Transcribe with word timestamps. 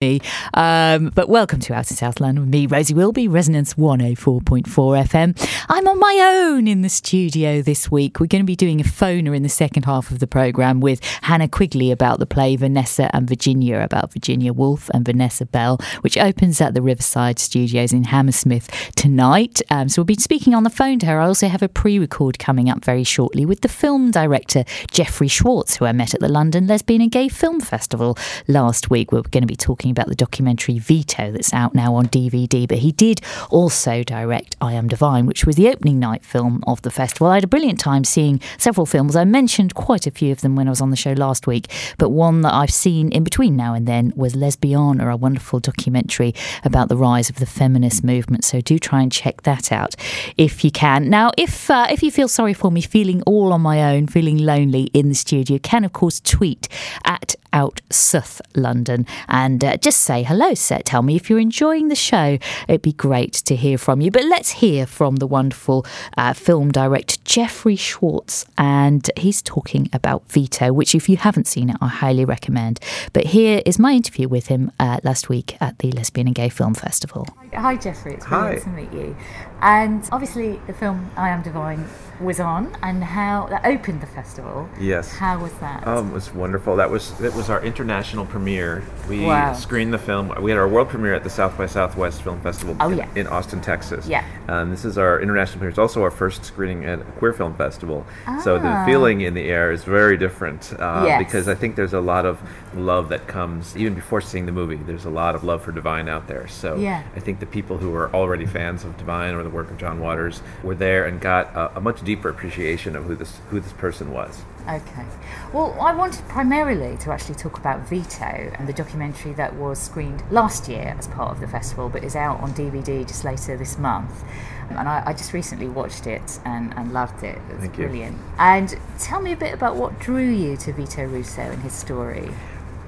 me. 0.00 0.18
Um, 0.54 1.10
but 1.14 1.28
welcome 1.28 1.60
to 1.60 1.74
Out 1.74 1.90
in 1.90 1.96
South 1.98 2.20
London 2.20 2.44
with 2.44 2.50
me, 2.50 2.66
Rosie 2.66 2.94
Wilby, 2.94 3.28
Resonance 3.28 3.74
104.4 3.74 4.64
FM. 4.64 5.66
I'm 5.68 5.86
on 5.86 5.98
my 5.98 6.18
own 6.38 6.66
in 6.66 6.80
the 6.80 6.88
studio 6.88 7.60
this 7.60 7.90
week. 7.90 8.18
We're 8.18 8.24
going 8.24 8.40
to 8.40 8.46
be 8.46 8.56
doing 8.56 8.80
a 8.80 8.84
phoner 8.84 9.36
in 9.36 9.42
the 9.42 9.50
second 9.50 9.84
half 9.84 10.10
of 10.10 10.18
the 10.18 10.26
programme 10.26 10.80
with 10.80 11.04
Hannah 11.20 11.48
Quigley 11.48 11.90
about 11.90 12.18
the 12.18 12.24
play 12.24 12.56
Vanessa 12.56 13.14
and 13.14 13.28
Virginia, 13.28 13.80
about 13.80 14.10
Virginia 14.10 14.54
Woolf 14.54 14.88
and 14.94 15.04
Vanessa 15.04 15.44
Bell, 15.44 15.78
which 16.00 16.16
opens 16.16 16.62
at 16.62 16.72
the 16.72 16.80
Riverside 16.80 17.38
Studios 17.38 17.92
in 17.92 18.04
Hammersmith 18.04 18.70
tonight. 18.96 19.60
Um, 19.68 19.90
so 19.90 20.00
we'll 20.00 20.06
be 20.06 20.14
speaking 20.14 20.54
on 20.54 20.62
the 20.62 20.70
phone 20.70 20.98
to 21.00 21.06
her. 21.08 21.20
I 21.20 21.26
also 21.26 21.46
have 21.46 21.62
a 21.62 21.68
pre 21.68 21.98
record 21.98 22.38
coming 22.38 22.70
up 22.70 22.82
very 22.82 23.04
shortly 23.04 23.44
with 23.44 23.60
the 23.60 23.68
film 23.68 24.10
director 24.10 24.64
Jeffrey 24.90 25.28
Schwarz, 25.28 25.76
who 25.76 25.84
I 25.84 25.92
met 25.92 26.14
at 26.14 26.20
the 26.20 26.28
London 26.30 26.66
Lesbian 26.66 27.02
and 27.02 27.10
Gay 27.10 27.28
Film 27.28 27.60
Festival 27.60 28.16
last 28.48 28.88
week. 28.88 29.12
We're 29.12 29.20
going 29.20 29.42
to 29.42 29.46
be 29.46 29.56
talking 29.56 29.89
talking 29.90 30.02
about 30.02 30.08
the 30.08 30.14
documentary 30.14 30.78
Vito 30.78 31.32
that's 31.32 31.52
out 31.52 31.74
now 31.74 31.94
on 31.94 32.06
DVD, 32.06 32.68
but 32.68 32.78
he 32.78 32.92
did 32.92 33.20
also 33.50 34.02
direct 34.04 34.56
I 34.60 34.74
Am 34.74 34.88
Divine, 34.88 35.26
which 35.26 35.44
was 35.44 35.56
the 35.56 35.68
opening 35.68 35.98
night 35.98 36.24
film 36.24 36.62
of 36.66 36.82
the 36.82 36.90
festival. 36.90 37.28
I 37.28 37.36
had 37.36 37.44
a 37.44 37.48
brilliant 37.48 37.80
time 37.80 38.04
seeing 38.04 38.40
several 38.58 38.86
films. 38.86 39.16
I 39.16 39.24
mentioned 39.24 39.74
quite 39.74 40.06
a 40.06 40.10
few 40.10 40.32
of 40.32 40.42
them 40.42 40.54
when 40.56 40.68
I 40.68 40.70
was 40.70 40.80
on 40.80 40.90
the 40.90 40.96
show 40.96 41.12
last 41.12 41.46
week, 41.46 41.66
but 41.98 42.10
one 42.10 42.42
that 42.42 42.54
I've 42.54 42.72
seen 42.72 43.10
in 43.10 43.24
between 43.24 43.56
now 43.56 43.74
and 43.74 43.86
then 43.86 44.12
was 44.14 44.34
Lesbiana, 44.34 45.12
a 45.12 45.16
wonderful 45.16 45.60
documentary 45.60 46.34
about 46.64 46.88
the 46.88 46.96
rise 46.96 47.30
of 47.30 47.36
the 47.36 47.46
feminist 47.46 48.04
movement. 48.04 48.44
So 48.44 48.60
do 48.60 48.78
try 48.78 49.02
and 49.02 49.10
check 49.10 49.42
that 49.42 49.72
out 49.72 49.96
if 50.36 50.64
you 50.64 50.70
can. 50.70 51.10
Now, 51.10 51.32
if 51.36 51.70
uh, 51.70 51.86
if 51.90 52.02
you 52.02 52.10
feel 52.10 52.28
sorry 52.28 52.54
for 52.54 52.70
me, 52.70 52.80
feeling 52.80 53.22
all 53.22 53.52
on 53.52 53.60
my 53.60 53.94
own, 53.94 54.06
feeling 54.06 54.38
lonely 54.38 54.84
in 54.94 55.08
the 55.08 55.14
studio, 55.14 55.58
can 55.58 55.84
of 55.84 55.92
course 55.92 56.20
tweet 56.20 56.68
at 57.04 57.29
out 57.52 57.80
South 57.90 58.40
London 58.54 59.06
and 59.28 59.64
uh, 59.64 59.76
just 59.76 60.00
say 60.00 60.22
hello. 60.22 60.54
Set, 60.54 60.84
tell 60.86 61.02
me 61.02 61.16
if 61.16 61.28
you're 61.28 61.38
enjoying 61.38 61.88
the 61.88 61.94
show. 61.94 62.38
It'd 62.68 62.82
be 62.82 62.92
great 62.92 63.32
to 63.32 63.56
hear 63.56 63.78
from 63.78 64.00
you. 64.00 64.10
But 64.10 64.24
let's 64.24 64.50
hear 64.50 64.86
from 64.86 65.16
the 65.16 65.26
wonderful 65.26 65.86
uh, 66.16 66.32
film 66.32 66.70
director 66.70 67.16
Jeffrey 67.24 67.76
Schwarz, 67.76 68.44
and 68.58 69.08
he's 69.16 69.42
talking 69.42 69.88
about 69.92 70.30
Vito, 70.30 70.72
which 70.72 70.94
if 70.94 71.08
you 71.08 71.16
haven't 71.16 71.46
seen 71.46 71.70
it, 71.70 71.76
I 71.80 71.88
highly 71.88 72.24
recommend. 72.24 72.80
But 73.12 73.26
here 73.26 73.62
is 73.64 73.78
my 73.78 73.92
interview 73.92 74.28
with 74.28 74.48
him 74.48 74.72
uh, 74.80 75.00
last 75.02 75.28
week 75.28 75.56
at 75.60 75.78
the 75.78 75.92
Lesbian 75.92 76.26
and 76.28 76.34
Gay 76.34 76.48
Film 76.48 76.74
Festival. 76.74 77.26
Hi, 77.54 77.76
Jeffrey. 77.76 78.14
It's 78.14 78.24
Hi. 78.26 78.56
brilliant 78.56 78.64
to 78.64 78.70
meet 78.70 78.92
you. 78.92 79.16
And 79.60 80.08
obviously, 80.12 80.60
the 80.66 80.72
film 80.72 81.10
I 81.16 81.28
Am 81.28 81.42
Divine 81.42 81.86
was 82.20 82.38
on, 82.40 82.76
and 82.82 83.02
how 83.02 83.46
that 83.46 83.64
opened 83.64 84.00
the 84.00 84.06
festival. 84.06 84.68
Yes. 84.78 85.16
How 85.16 85.38
was 85.38 85.52
that? 85.54 85.86
Um, 85.86 86.10
it 86.10 86.14
was 86.14 86.32
wonderful. 86.34 86.76
That 86.76 86.90
was 86.90 87.12
that 87.18 87.34
was 87.34 87.48
our 87.48 87.62
international 87.62 88.26
premiere. 88.26 88.82
We 89.08 89.24
Wow. 89.24 89.54
screened 89.54 89.92
the 89.92 89.98
film. 89.98 90.32
We 90.40 90.50
had 90.50 90.58
our 90.58 90.68
world 90.68 90.88
premiere 90.90 91.14
at 91.14 91.24
the 91.24 91.30
South 91.30 91.56
by 91.56 91.66
Southwest 91.66 92.22
Film 92.22 92.40
Festival 92.40 92.76
Oh, 92.80 92.90
in, 92.90 92.98
yeah. 92.98 93.06
in 93.14 93.26
Austin, 93.26 93.60
Texas. 93.60 94.06
Yeah. 94.06 94.24
Um, 94.48 94.70
this 94.70 94.84
is 94.84 94.98
our 94.98 95.20
international 95.20 95.58
premiere. 95.58 95.70
It's 95.70 95.78
also 95.78 96.02
our 96.02 96.10
first 96.10 96.44
screening 96.44 96.84
at 96.84 97.00
a 97.00 97.04
queer 97.18 97.32
film 97.32 97.54
festival. 97.54 98.06
So 98.42 98.58
the 98.58 98.68
Ah. 98.68 98.84
feeling 98.84 99.22
in 99.22 99.34
the 99.34 99.48
air 99.48 99.72
is 99.72 99.84
very 99.84 100.16
different 100.16 100.72
uh, 100.78 101.04
Yes. 101.06 101.18
because 101.18 101.48
I 101.48 101.54
think 101.54 101.74
there's 101.76 101.94
a 101.94 102.00
lot 102.00 102.26
of 102.26 102.38
love 102.74 103.08
that 103.08 103.26
comes 103.26 103.76
even 103.76 103.94
before 103.94 104.20
seeing 104.20 104.46
the 104.46 104.52
movie. 104.52 104.76
There's 104.76 105.04
a 105.06 105.10
lot 105.10 105.34
of 105.34 105.42
love 105.44 105.62
for 105.62 105.72
Divine 105.72 106.08
out 106.08 106.26
there. 106.28 106.46
So 106.48 106.76
Yeah. 106.76 107.02
I 107.16 107.20
think 107.20 107.40
the 107.40 107.46
people 107.46 107.78
who 107.78 107.90
were 107.90 108.10
already 108.14 108.46
fans 108.46 108.84
of 108.84 108.96
Divine 108.96 109.34
or 109.34 109.42
the 109.42 109.50
work 109.50 109.70
of 109.70 109.76
John 109.78 110.00
Waters 110.00 110.42
were 110.62 110.74
there 110.74 111.04
and 111.06 111.20
got 111.20 111.54
a, 111.56 111.78
a 111.78 111.80
much 111.80 112.02
deeper 112.10 112.28
appreciation 112.28 112.96
of 112.96 113.04
who 113.04 113.14
this 113.14 113.38
who 113.50 113.60
this 113.60 113.72
person 113.74 114.10
was. 114.10 114.42
Okay. 114.68 115.06
Well, 115.52 115.76
I 115.80 115.94
wanted 115.94 116.26
primarily 116.28 116.96
to 116.98 117.12
actually 117.12 117.36
talk 117.36 117.56
about 117.56 117.88
Vito 117.88 118.52
and 118.58 118.68
the 118.68 118.72
documentary 118.72 119.32
that 119.34 119.54
was 119.54 119.78
screened 119.78 120.22
last 120.30 120.68
year 120.68 120.96
as 120.98 121.06
part 121.06 121.30
of 121.30 121.40
the 121.40 121.46
festival, 121.46 121.88
but 121.88 122.02
is 122.02 122.16
out 122.16 122.40
on 122.40 122.52
DVD 122.52 123.06
just 123.06 123.24
later 123.24 123.56
this 123.56 123.78
month. 123.78 124.24
And 124.70 124.88
I, 124.88 125.02
I 125.06 125.12
just 125.12 125.32
recently 125.32 125.68
watched 125.68 126.06
it 126.08 126.40
and, 126.44 126.74
and 126.76 126.92
loved 126.92 127.22
it. 127.22 127.36
It 127.36 127.52
was 127.52 127.60
Thank 127.60 127.78
you. 127.78 127.84
brilliant. 127.84 128.18
And 128.38 128.76
tell 128.98 129.20
me 129.22 129.32
a 129.32 129.36
bit 129.36 129.54
about 129.54 129.76
what 129.76 129.98
drew 130.00 130.28
you 130.28 130.56
to 130.58 130.72
Vito 130.72 131.04
Russo 131.04 131.42
and 131.42 131.62
his 131.62 131.72
story. 131.72 132.28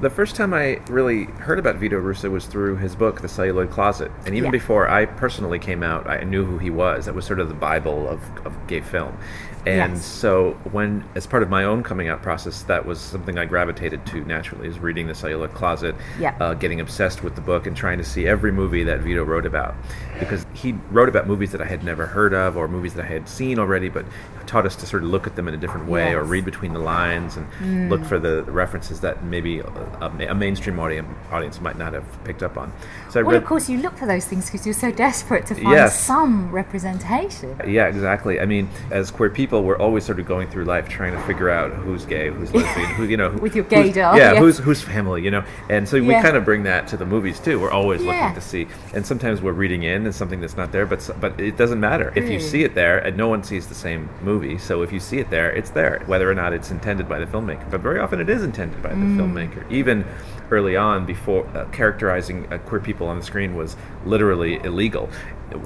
The 0.02 0.10
first 0.10 0.34
time 0.34 0.52
I 0.52 0.80
really 0.88 1.26
heard 1.26 1.60
about 1.60 1.76
Vito 1.76 1.96
Russo 1.96 2.28
was 2.28 2.46
through 2.46 2.74
his 2.74 2.96
book, 2.96 3.20
The 3.20 3.28
Celluloid 3.28 3.70
Closet. 3.70 4.10
And 4.26 4.34
even 4.34 4.46
Yeah. 4.46 4.50
before 4.50 4.88
I 4.90 5.06
personally 5.06 5.60
came 5.60 5.84
out, 5.84 6.10
I 6.10 6.24
knew 6.24 6.44
who 6.44 6.58
he 6.58 6.70
was. 6.70 7.06
That 7.06 7.14
was 7.14 7.24
sort 7.24 7.38
of 7.38 7.46
the 7.46 7.54
Bible 7.54 8.08
of, 8.08 8.20
of 8.44 8.66
gay 8.66 8.80
film. 8.80 9.16
And 9.64 9.94
Yes. 9.94 10.04
so, 10.04 10.56
when, 10.72 11.04
as 11.14 11.26
part 11.26 11.42
of 11.44 11.48
my 11.48 11.64
own 11.64 11.82
coming 11.84 12.08
out 12.08 12.20
process, 12.20 12.62
that 12.64 12.84
was 12.84 12.98
something 13.00 13.38
I 13.38 13.44
gravitated 13.44 14.04
to 14.06 14.24
naturally, 14.24 14.66
is 14.66 14.80
reading 14.80 15.06
The 15.06 15.14
Celluloid 15.14 15.54
Closet, 15.54 15.94
Yeah. 16.18 16.34
uh, 16.40 16.54
getting 16.54 16.80
obsessed 16.80 17.22
with 17.22 17.34
the 17.36 17.40
book, 17.40 17.66
and 17.66 17.76
trying 17.76 17.98
to 17.98 18.04
see 18.04 18.26
every 18.26 18.50
movie 18.50 18.82
that 18.84 19.00
Vito 19.00 19.22
wrote 19.22 19.46
about. 19.46 19.74
Because 20.18 20.46
he 20.52 20.74
wrote 20.90 21.08
about 21.08 21.26
movies 21.28 21.52
that 21.52 21.60
I 21.60 21.66
had 21.66 21.84
never 21.84 22.06
heard 22.06 22.34
of, 22.34 22.56
or 22.56 22.66
movies 22.66 22.94
that 22.94 23.04
I 23.04 23.08
had 23.08 23.28
seen 23.28 23.58
already, 23.58 23.88
but 23.88 24.04
taught 24.46 24.66
us 24.66 24.74
to 24.76 24.86
sort 24.86 25.04
of 25.04 25.08
look 25.08 25.26
at 25.28 25.36
them 25.36 25.46
in 25.46 25.54
a 25.54 25.56
different 25.56 25.86
way, 25.86 26.12
or 26.12 26.24
read 26.24 26.44
between 26.44 26.72
the 26.72 26.78
lines, 26.80 27.36
and 27.36 27.88
look 27.88 28.04
for 28.04 28.18
the 28.18 28.42
references 28.44 28.98
that 29.00 29.22
maybe 29.24 29.60
a, 29.60 29.66
a, 30.00 30.26
a 30.30 30.34
mainstream 30.34 30.80
audience, 30.80 31.08
audience 31.30 31.60
might 31.60 31.78
not 31.78 31.92
have 31.92 32.04
picked 32.24 32.42
up 32.42 32.56
on. 32.58 32.72
So 33.10 33.20
I 33.20 33.22
Well, 33.22 33.32
read. 33.34 33.42
of 33.42 33.48
course, 33.48 33.68
you 33.68 33.78
look 33.78 33.96
for 33.96 34.06
those 34.06 34.24
things 34.24 34.46
because 34.46 34.66
you're 34.66 34.74
so 34.74 34.90
desperate 34.90 35.46
to 35.46 35.54
find 35.54 35.68
Yes. 35.70 35.98
some 36.00 36.50
representation. 36.50 37.56
Yeah, 37.66 37.86
exactly. 37.86 38.40
I 38.40 38.46
mean, 38.46 38.68
as 38.90 39.10
queer 39.12 39.30
people, 39.30 39.51
we're 39.60 39.76
always 39.78 40.04
sort 40.06 40.18
of 40.18 40.26
going 40.26 40.48
through 40.48 40.64
life 40.64 40.88
trying 40.88 41.12
to 41.12 41.20
figure 41.24 41.50
out 41.50 41.70
who's 41.72 42.06
gay, 42.06 42.30
who's 42.30 42.54
lesbian, 42.54 42.88
who 42.94 43.04
you 43.04 43.16
know, 43.18 43.28
who- 43.28 43.38
With 43.40 43.54
your 43.54 43.64
who's- 43.64 43.90
gaydar, 43.94 44.16
Yeah, 44.16 44.32
yeah. 44.32 44.38
who's 44.40 44.56
who's 44.58 44.80
family, 44.80 45.22
you 45.22 45.30
know. 45.30 45.44
And 45.68 45.86
so 45.86 46.00
we 46.00 46.14
kind 46.14 46.36
of 46.36 46.44
bring 46.44 46.62
that 46.62 46.88
to 46.88 46.96
the 46.96 47.04
movies 47.04 47.38
too. 47.38 47.60
We're 47.60 47.70
always 47.70 48.02
Yeah. 48.02 48.12
looking 48.12 48.34
to 48.36 48.40
see, 48.40 48.66
and 48.94 49.04
sometimes 49.04 49.42
we're 49.42 49.52
reading 49.52 49.82
in 49.82 50.06
and 50.06 50.14
something 50.14 50.40
that's 50.40 50.56
not 50.56 50.72
there, 50.72 50.86
but 50.86 51.10
but 51.20 51.38
it 51.38 51.56
doesn't 51.58 51.80
matter 51.80 52.12
if 52.16 52.30
you 52.30 52.40
see 52.40 52.64
it 52.64 52.74
there, 52.74 52.98
and 52.98 53.16
no 53.16 53.28
one 53.28 53.42
sees 53.42 53.66
the 53.66 53.74
same 53.74 54.08
movie. 54.22 54.56
So 54.56 54.80
if 54.82 54.92
you 54.92 55.00
see 55.00 55.18
it 55.18 55.28
there, 55.28 55.50
it's 55.50 55.70
there, 55.70 56.00
whether 56.06 56.30
or 56.30 56.34
not 56.34 56.52
it's 56.54 56.70
intended 56.70 57.08
by 57.08 57.18
the 57.18 57.26
filmmaker. 57.26 57.68
But 57.70 57.80
very 57.82 57.98
often 57.98 58.20
it 58.20 58.30
is 58.30 58.42
intended 58.42 58.82
by 58.82 58.90
the 58.90 58.94
Mm. 58.94 59.16
filmmaker, 59.18 59.70
even 59.70 60.04
early 60.52 60.76
on, 60.76 61.06
before 61.06 61.46
uh, 61.56 61.64
characterizing 61.70 62.52
uh, 62.52 62.58
queer 62.58 62.80
people 62.80 63.08
on 63.08 63.18
the 63.18 63.24
screen 63.24 63.56
was 63.56 63.76
literally 64.04 64.56
illegal 64.62 65.08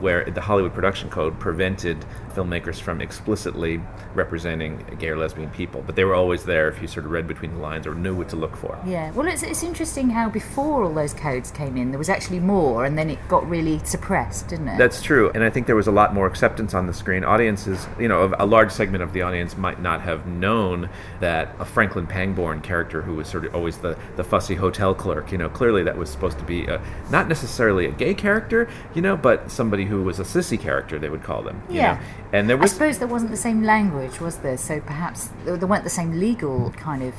where 0.00 0.24
the 0.24 0.40
Hollywood 0.40 0.74
production 0.74 1.08
code 1.10 1.38
prevented 1.38 2.04
filmmakers 2.34 2.80
from 2.80 3.00
explicitly 3.00 3.80
representing 4.14 4.84
gay 4.98 5.08
or 5.08 5.16
lesbian 5.16 5.50
people, 5.50 5.82
but 5.86 5.96
they 5.96 6.04
were 6.04 6.14
always 6.14 6.44
there 6.44 6.68
if 6.68 6.80
you 6.82 6.88
sort 6.88 7.06
of 7.06 7.12
read 7.12 7.26
between 7.26 7.54
the 7.54 7.60
lines 7.60 7.86
or 7.86 7.94
knew 7.94 8.14
what 8.14 8.28
to 8.28 8.36
look 8.36 8.56
for. 8.56 8.78
Yeah, 8.86 9.10
well, 9.12 9.26
it's, 9.26 9.42
it's 9.42 9.62
interesting 9.62 10.10
how 10.10 10.28
before 10.28 10.84
all 10.84 10.92
those 10.92 11.14
codes 11.14 11.50
came 11.50 11.76
in, 11.76 11.90
there 11.90 11.98
was 11.98 12.08
actually 12.08 12.40
more, 12.40 12.84
and 12.84 12.98
then 12.98 13.10
it 13.10 13.18
got 13.28 13.48
really 13.48 13.78
suppressed, 13.84 14.48
didn't 14.48 14.68
it? 14.68 14.78
That's 14.78 15.02
true, 15.02 15.30
and 15.34 15.42
I 15.42 15.50
think 15.50 15.66
there 15.66 15.76
was 15.76 15.86
a 15.86 15.92
lot 15.92 16.14
more 16.14 16.26
acceptance 16.26 16.74
on 16.74 16.86
the 16.86 16.94
screen. 16.94 17.24
Audiences, 17.24 17.86
you 17.98 18.08
know, 18.08 18.34
a 18.38 18.46
large 18.46 18.70
segment 18.70 19.02
of 19.02 19.12
the 19.12 19.22
audience 19.22 19.56
might 19.56 19.80
not 19.80 20.00
have 20.02 20.26
known 20.26 20.88
that 21.20 21.54
a 21.58 21.64
Franklin 21.64 22.06
Pangborn 22.06 22.60
character 22.60 23.02
who 23.02 23.14
was 23.14 23.28
sort 23.28 23.46
of 23.46 23.54
always 23.54 23.78
the, 23.78 23.98
the 24.16 24.24
fussy 24.24 24.54
hotel 24.54 24.75
clerk, 24.94 25.32
you 25.32 25.38
know, 25.38 25.48
clearly 25.48 25.82
that 25.82 25.96
was 25.96 26.10
supposed 26.10 26.38
to 26.38 26.44
be 26.44 26.66
a, 26.66 26.80
not 27.10 27.28
necessarily 27.28 27.86
a 27.86 27.90
gay 27.90 28.14
character, 28.14 28.68
you 28.94 29.02
know, 29.02 29.16
but 29.16 29.50
somebody 29.50 29.84
who 29.84 30.02
was 30.02 30.18
a 30.20 30.24
sissy 30.24 30.58
character, 30.58 30.98
they 30.98 31.08
would 31.08 31.22
call 31.22 31.42
them. 31.42 31.62
Yeah. 31.68 31.94
know. 31.94 32.00
And 32.32 32.48
there 32.48 32.56
was. 32.56 32.72
I 32.72 32.74
suppose 32.74 32.98
there 32.98 33.08
wasn't 33.08 33.30
the 33.30 33.36
same 33.36 33.62
language, 33.62 34.20
was 34.20 34.38
there? 34.38 34.56
So 34.58 34.80
perhaps 34.80 35.30
there 35.44 35.56
weren't 35.56 35.84
the 35.84 35.90
same 35.90 36.20
legal 36.20 36.70
kind 36.72 37.02
of 37.02 37.14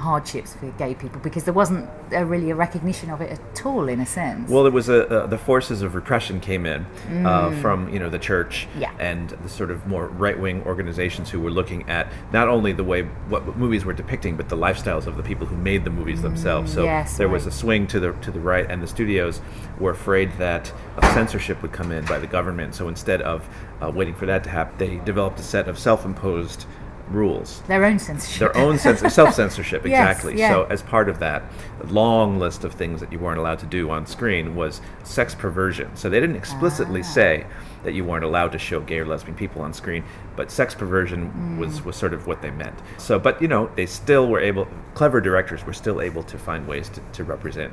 hardships 0.00 0.54
for 0.54 0.66
gay 0.78 0.94
people 0.94 1.20
because 1.20 1.44
there 1.44 1.54
wasn't 1.54 1.88
a, 2.12 2.24
really 2.24 2.50
a 2.50 2.54
recognition 2.54 3.10
of 3.10 3.20
it 3.20 3.30
at 3.30 3.66
all, 3.66 3.88
in 3.88 4.00
a 4.00 4.06
sense. 4.06 4.50
Well, 4.50 4.66
it 4.66 4.72
was 4.72 4.88
a, 4.88 5.06
uh, 5.08 5.26
the 5.26 5.38
forces 5.38 5.82
of 5.82 5.94
repression 5.94 6.40
came 6.40 6.64
in 6.66 6.86
uh, 7.26 7.50
from 7.62 7.88
you 7.92 7.98
know 7.98 8.08
the 8.10 8.18
church 8.18 8.66
Mm. 8.76 8.80
Yeah. 8.80 8.92
and 8.98 9.28
the 9.44 9.48
sort 9.48 9.70
of 9.70 9.86
more 9.86 10.06
right 10.08 10.38
wing 10.38 10.62
organizations 10.66 11.30
who 11.30 11.40
were 11.40 11.50
looking 11.50 11.88
at 11.88 12.06
not 12.32 12.48
only 12.48 12.72
the 12.72 12.84
way 12.84 13.02
what 13.28 13.56
movies 13.56 13.84
were 13.84 13.92
depicting, 13.92 14.36
but 14.36 14.48
the 14.48 14.56
lifestyles 14.56 15.06
of 15.06 15.16
the 15.16 15.22
people 15.22 15.46
who 15.46 15.56
made 15.56 15.84
the 15.84 15.90
movies 15.90 16.22
themselves. 16.22 16.72
So 16.72 16.82
Mm, 16.82 16.86
yes, 16.86 17.16
there 17.18 17.28
was 17.28 17.46
a 17.46 17.50
swing 17.50 17.86
to 17.88 18.00
the 18.00 18.12
to 18.26 18.30
the 18.30 18.40
right, 18.40 18.66
and 18.70 18.82
the 18.82 18.86
studios 18.86 19.40
were 19.78 19.90
afraid 19.90 20.28
that 20.38 20.72
censorship 21.14 21.60
would 21.62 21.72
come 21.72 21.90
in 21.92 22.04
by 22.06 22.18
the 22.18 22.26
government. 22.26 22.74
So 22.74 22.88
instead 22.88 23.20
of 23.22 23.48
uh, 23.82 23.90
waiting 23.94 24.14
for 24.14 24.26
that 24.26 24.44
to 24.44 24.50
happen, 24.50 24.74
they 24.78 25.04
developed 25.04 25.38
a 25.40 25.42
set 25.42 25.68
of 25.68 25.78
self 25.78 26.04
imposed 26.04 26.66
rules 27.10 27.60
their 27.68 27.84
own 27.84 27.98
censorship. 27.98 28.38
their 28.52 28.56
own 28.62 28.78
sense 28.78 29.00
self-censorship 29.14 29.84
Yes, 29.86 30.10
exactly 30.18 30.38
yeah. 30.38 30.50
so 30.50 30.64
as 30.64 30.82
part 30.82 31.08
of 31.08 31.18
that 31.18 31.42
long 31.88 32.38
list 32.38 32.64
of 32.64 32.72
things 32.74 33.00
that 33.00 33.10
you 33.12 33.18
weren't 33.18 33.38
allowed 33.38 33.58
to 33.58 33.66
do 33.66 33.90
on 33.90 34.06
screen 34.06 34.54
was 34.54 34.80
sex 35.02 35.34
perversion 35.34 35.94
so 35.96 36.08
they 36.08 36.20
didn't 36.20 36.36
explicitly 36.36 37.00
Ah. 37.00 37.04
say 37.04 37.46
that 37.82 37.92
you 37.94 38.04
weren't 38.04 38.24
allowed 38.24 38.52
to 38.52 38.58
show 38.58 38.80
gay 38.80 38.98
or 38.98 39.06
lesbian 39.06 39.34
people 39.36 39.62
on 39.62 39.72
screen 39.72 40.04
but 40.36 40.50
sex 40.50 40.74
perversion 40.74 41.30
Mm. 41.30 41.58
was 41.58 41.84
was 41.84 41.96
sort 41.96 42.12
of 42.14 42.26
what 42.26 42.42
they 42.42 42.50
meant 42.50 42.78
so 42.98 43.18
but 43.18 43.40
you 43.42 43.48
know 43.48 43.70
they 43.74 43.86
still 43.86 44.28
were 44.28 44.40
able 44.40 44.68
clever 44.94 45.20
directors 45.20 45.64
were 45.66 45.72
still 45.72 46.00
able 46.00 46.22
to 46.24 46.38
find 46.38 46.66
ways 46.68 46.88
to, 46.90 47.00
to 47.12 47.24
represent 47.24 47.72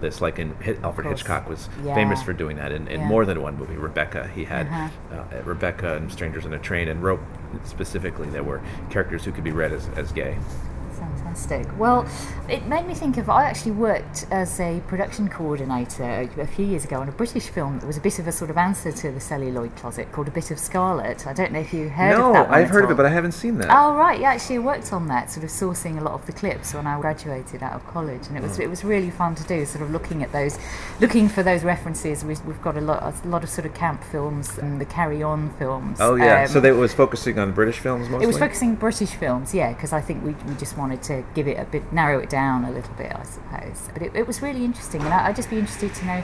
this 0.00 0.20
like 0.20 0.38
in 0.38 0.54
alfred 0.82 1.06
hitchcock 1.06 1.48
was 1.48 1.68
Yeah. 1.84 1.94
famous 1.94 2.22
for 2.22 2.32
doing 2.32 2.56
that 2.56 2.72
in, 2.72 2.88
in 2.88 3.00
Yeah. 3.00 3.06
more 3.06 3.24
than 3.24 3.40
one 3.42 3.56
movie 3.58 3.76
rebecca 3.76 4.28
he 4.34 4.44
had 4.44 4.66
Uh-huh. 4.66 4.88
uh, 5.38 5.42
rebecca 5.44 5.96
and 5.96 6.10
strangers 6.10 6.44
in 6.46 6.52
a 6.54 6.58
train 6.58 6.88
and 6.88 7.02
wrote 7.02 7.20
specifically 7.64 8.28
there 8.30 8.42
were 8.44 8.60
characters 8.90 9.24
who 9.24 9.32
could 9.32 9.44
be 9.44 9.52
read 9.52 9.72
as, 9.72 9.88
as 9.96 10.12
gay 10.12 10.36
Fantastic. 11.34 11.78
Well, 11.78 12.06
it 12.48 12.66
made 12.66 12.86
me 12.86 12.94
think 12.94 13.16
of. 13.16 13.28
I 13.30 13.44
actually 13.44 13.72
worked 13.72 14.26
as 14.32 14.58
a 14.58 14.80
production 14.88 15.28
coordinator 15.28 16.28
a 16.38 16.46
few 16.46 16.66
years 16.66 16.84
ago 16.84 17.00
on 17.00 17.08
a 17.08 17.12
British 17.12 17.48
film 17.48 17.78
that 17.78 17.86
was 17.86 17.96
a 17.96 18.00
bit 18.00 18.18
of 18.18 18.26
a 18.26 18.32
sort 18.32 18.50
of 18.50 18.56
answer 18.56 18.90
to 18.90 19.12
the 19.12 19.20
celluloid 19.20 19.74
closet 19.76 20.10
called 20.10 20.26
A 20.28 20.32
Bit 20.32 20.50
of 20.50 20.58
Scarlet. 20.58 21.26
I 21.26 21.32
don't 21.32 21.52
know 21.52 21.60
if 21.60 21.72
you 21.72 21.88
heard 21.88 22.18
no, 22.18 22.28
of 22.28 22.32
that. 22.34 22.48
one 22.48 22.58
I've 22.58 22.68
heard 22.68 22.84
of 22.84 22.90
it, 22.90 22.96
but 22.96 23.06
I 23.06 23.10
haven't 23.10 23.32
seen 23.32 23.58
that. 23.58 23.68
Oh 23.70 23.94
right, 23.94 24.18
yeah. 24.20 24.30
Actually, 24.32 24.58
worked 24.58 24.92
on 24.92 25.06
that, 25.08 25.30
sort 25.30 25.44
of 25.44 25.50
sourcing 25.50 25.98
a 26.00 26.04
lot 26.04 26.14
of 26.14 26.26
the 26.26 26.32
clips 26.32 26.74
when 26.74 26.86
I 26.86 27.00
graduated 27.00 27.62
out 27.62 27.74
of 27.74 27.86
college, 27.86 28.26
and 28.28 28.36
it 28.36 28.42
was 28.42 28.58
Oh. 28.58 28.62
it 28.62 28.68
was 28.70 28.82
really 28.84 29.10
fun 29.10 29.34
to 29.36 29.44
do. 29.44 29.64
Sort 29.64 29.82
of 29.82 29.90
looking 29.92 30.22
at 30.24 30.32
those, 30.32 30.58
looking 31.00 31.28
for 31.28 31.42
those 31.44 31.62
references. 31.62 32.24
We've, 32.24 32.44
we've 32.44 32.60
got 32.62 32.76
a 32.76 32.80
lot, 32.80 33.14
a 33.24 33.28
lot 33.28 33.44
of 33.44 33.50
sort 33.50 33.66
of 33.66 33.74
camp 33.74 34.02
films 34.02 34.58
and 34.58 34.80
the 34.80 34.84
Carry 34.84 35.22
On 35.22 35.50
films. 35.58 35.98
Oh 36.00 36.16
yeah, 36.16 36.42
Um, 36.42 36.48
so 36.48 36.58
they 36.60 36.72
was 36.72 36.92
focusing 36.92 37.38
on 37.38 37.52
British 37.52 37.78
films 37.78 38.08
mostly. 38.08 38.24
it 38.24 38.26
was 38.26 38.38
focusing 38.38 38.74
British 38.74 39.10
films, 39.10 39.54
yeah, 39.54 39.72
because 39.72 39.92
I 39.92 40.00
think 40.00 40.24
we, 40.24 40.32
we 40.48 40.54
just 40.56 40.76
wanted 40.76 41.02
to 41.04 41.19
give 41.34 41.46
it 41.48 41.58
a 41.58 41.64
bit, 41.64 41.92
narrow 41.92 42.18
it 42.18 42.30
down 42.30 42.64
a 42.64 42.70
little 42.70 42.94
bit, 42.94 43.12
I 43.14 43.22
suppose. 43.24 43.88
But 43.92 44.02
it, 44.02 44.14
it 44.14 44.26
was 44.26 44.42
really 44.42 44.64
interesting, 44.64 45.02
and 45.02 45.12
I, 45.12 45.26
I'd 45.28 45.36
just 45.36 45.50
be 45.50 45.58
interested 45.58 45.94
to 45.94 46.06
know 46.06 46.22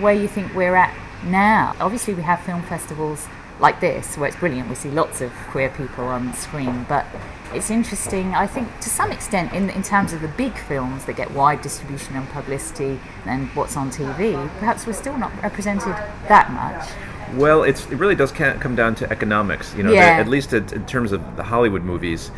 where 0.00 0.14
you 0.14 0.28
think 0.28 0.54
we're 0.54 0.76
at 0.76 0.94
now. 1.24 1.74
Obviously, 1.80 2.14
we 2.14 2.22
have 2.22 2.40
film 2.40 2.62
festivals 2.62 3.26
like 3.60 3.80
this 3.80 4.16
where 4.16 4.28
it's 4.28 4.36
brilliant. 4.38 4.68
We 4.68 4.74
see 4.74 4.90
lots 4.90 5.20
of 5.20 5.30
queer 5.50 5.68
people 5.70 6.04
on 6.04 6.32
screen, 6.34 6.84
but 6.88 7.06
it's 7.54 7.70
interesting, 7.70 8.34
I 8.34 8.46
think, 8.46 8.68
to 8.80 8.88
some 8.88 9.12
extent, 9.12 9.52
in, 9.52 9.70
in 9.70 9.82
terms 9.82 10.12
of 10.12 10.22
the 10.22 10.28
big 10.28 10.56
films 10.56 11.04
that 11.04 11.16
get 11.16 11.30
wide 11.32 11.60
distribution 11.60 12.16
and 12.16 12.28
publicity 12.30 12.98
and 13.26 13.48
what's 13.48 13.76
on 13.76 13.90
TV, 13.90 14.34
perhaps 14.58 14.86
we're 14.86 14.94
still 14.94 15.16
not 15.18 15.30
represented 15.42 15.94
that 16.28 16.50
much. 16.52 16.88
Well, 17.38 17.62
it's 17.62 17.86
it 17.90 17.96
really 17.96 18.14
does 18.14 18.32
come 18.32 18.74
down 18.76 18.94
to 18.96 19.10
economics. 19.10 19.74
You 19.74 19.84
know, 19.84 19.92
Yeah. 19.92 20.18
at 20.18 20.28
least 20.28 20.52
in 20.52 20.86
terms 20.86 21.12
of 21.12 21.36
the 21.36 21.42
Hollywood 21.42 21.82
movies, 21.82 22.30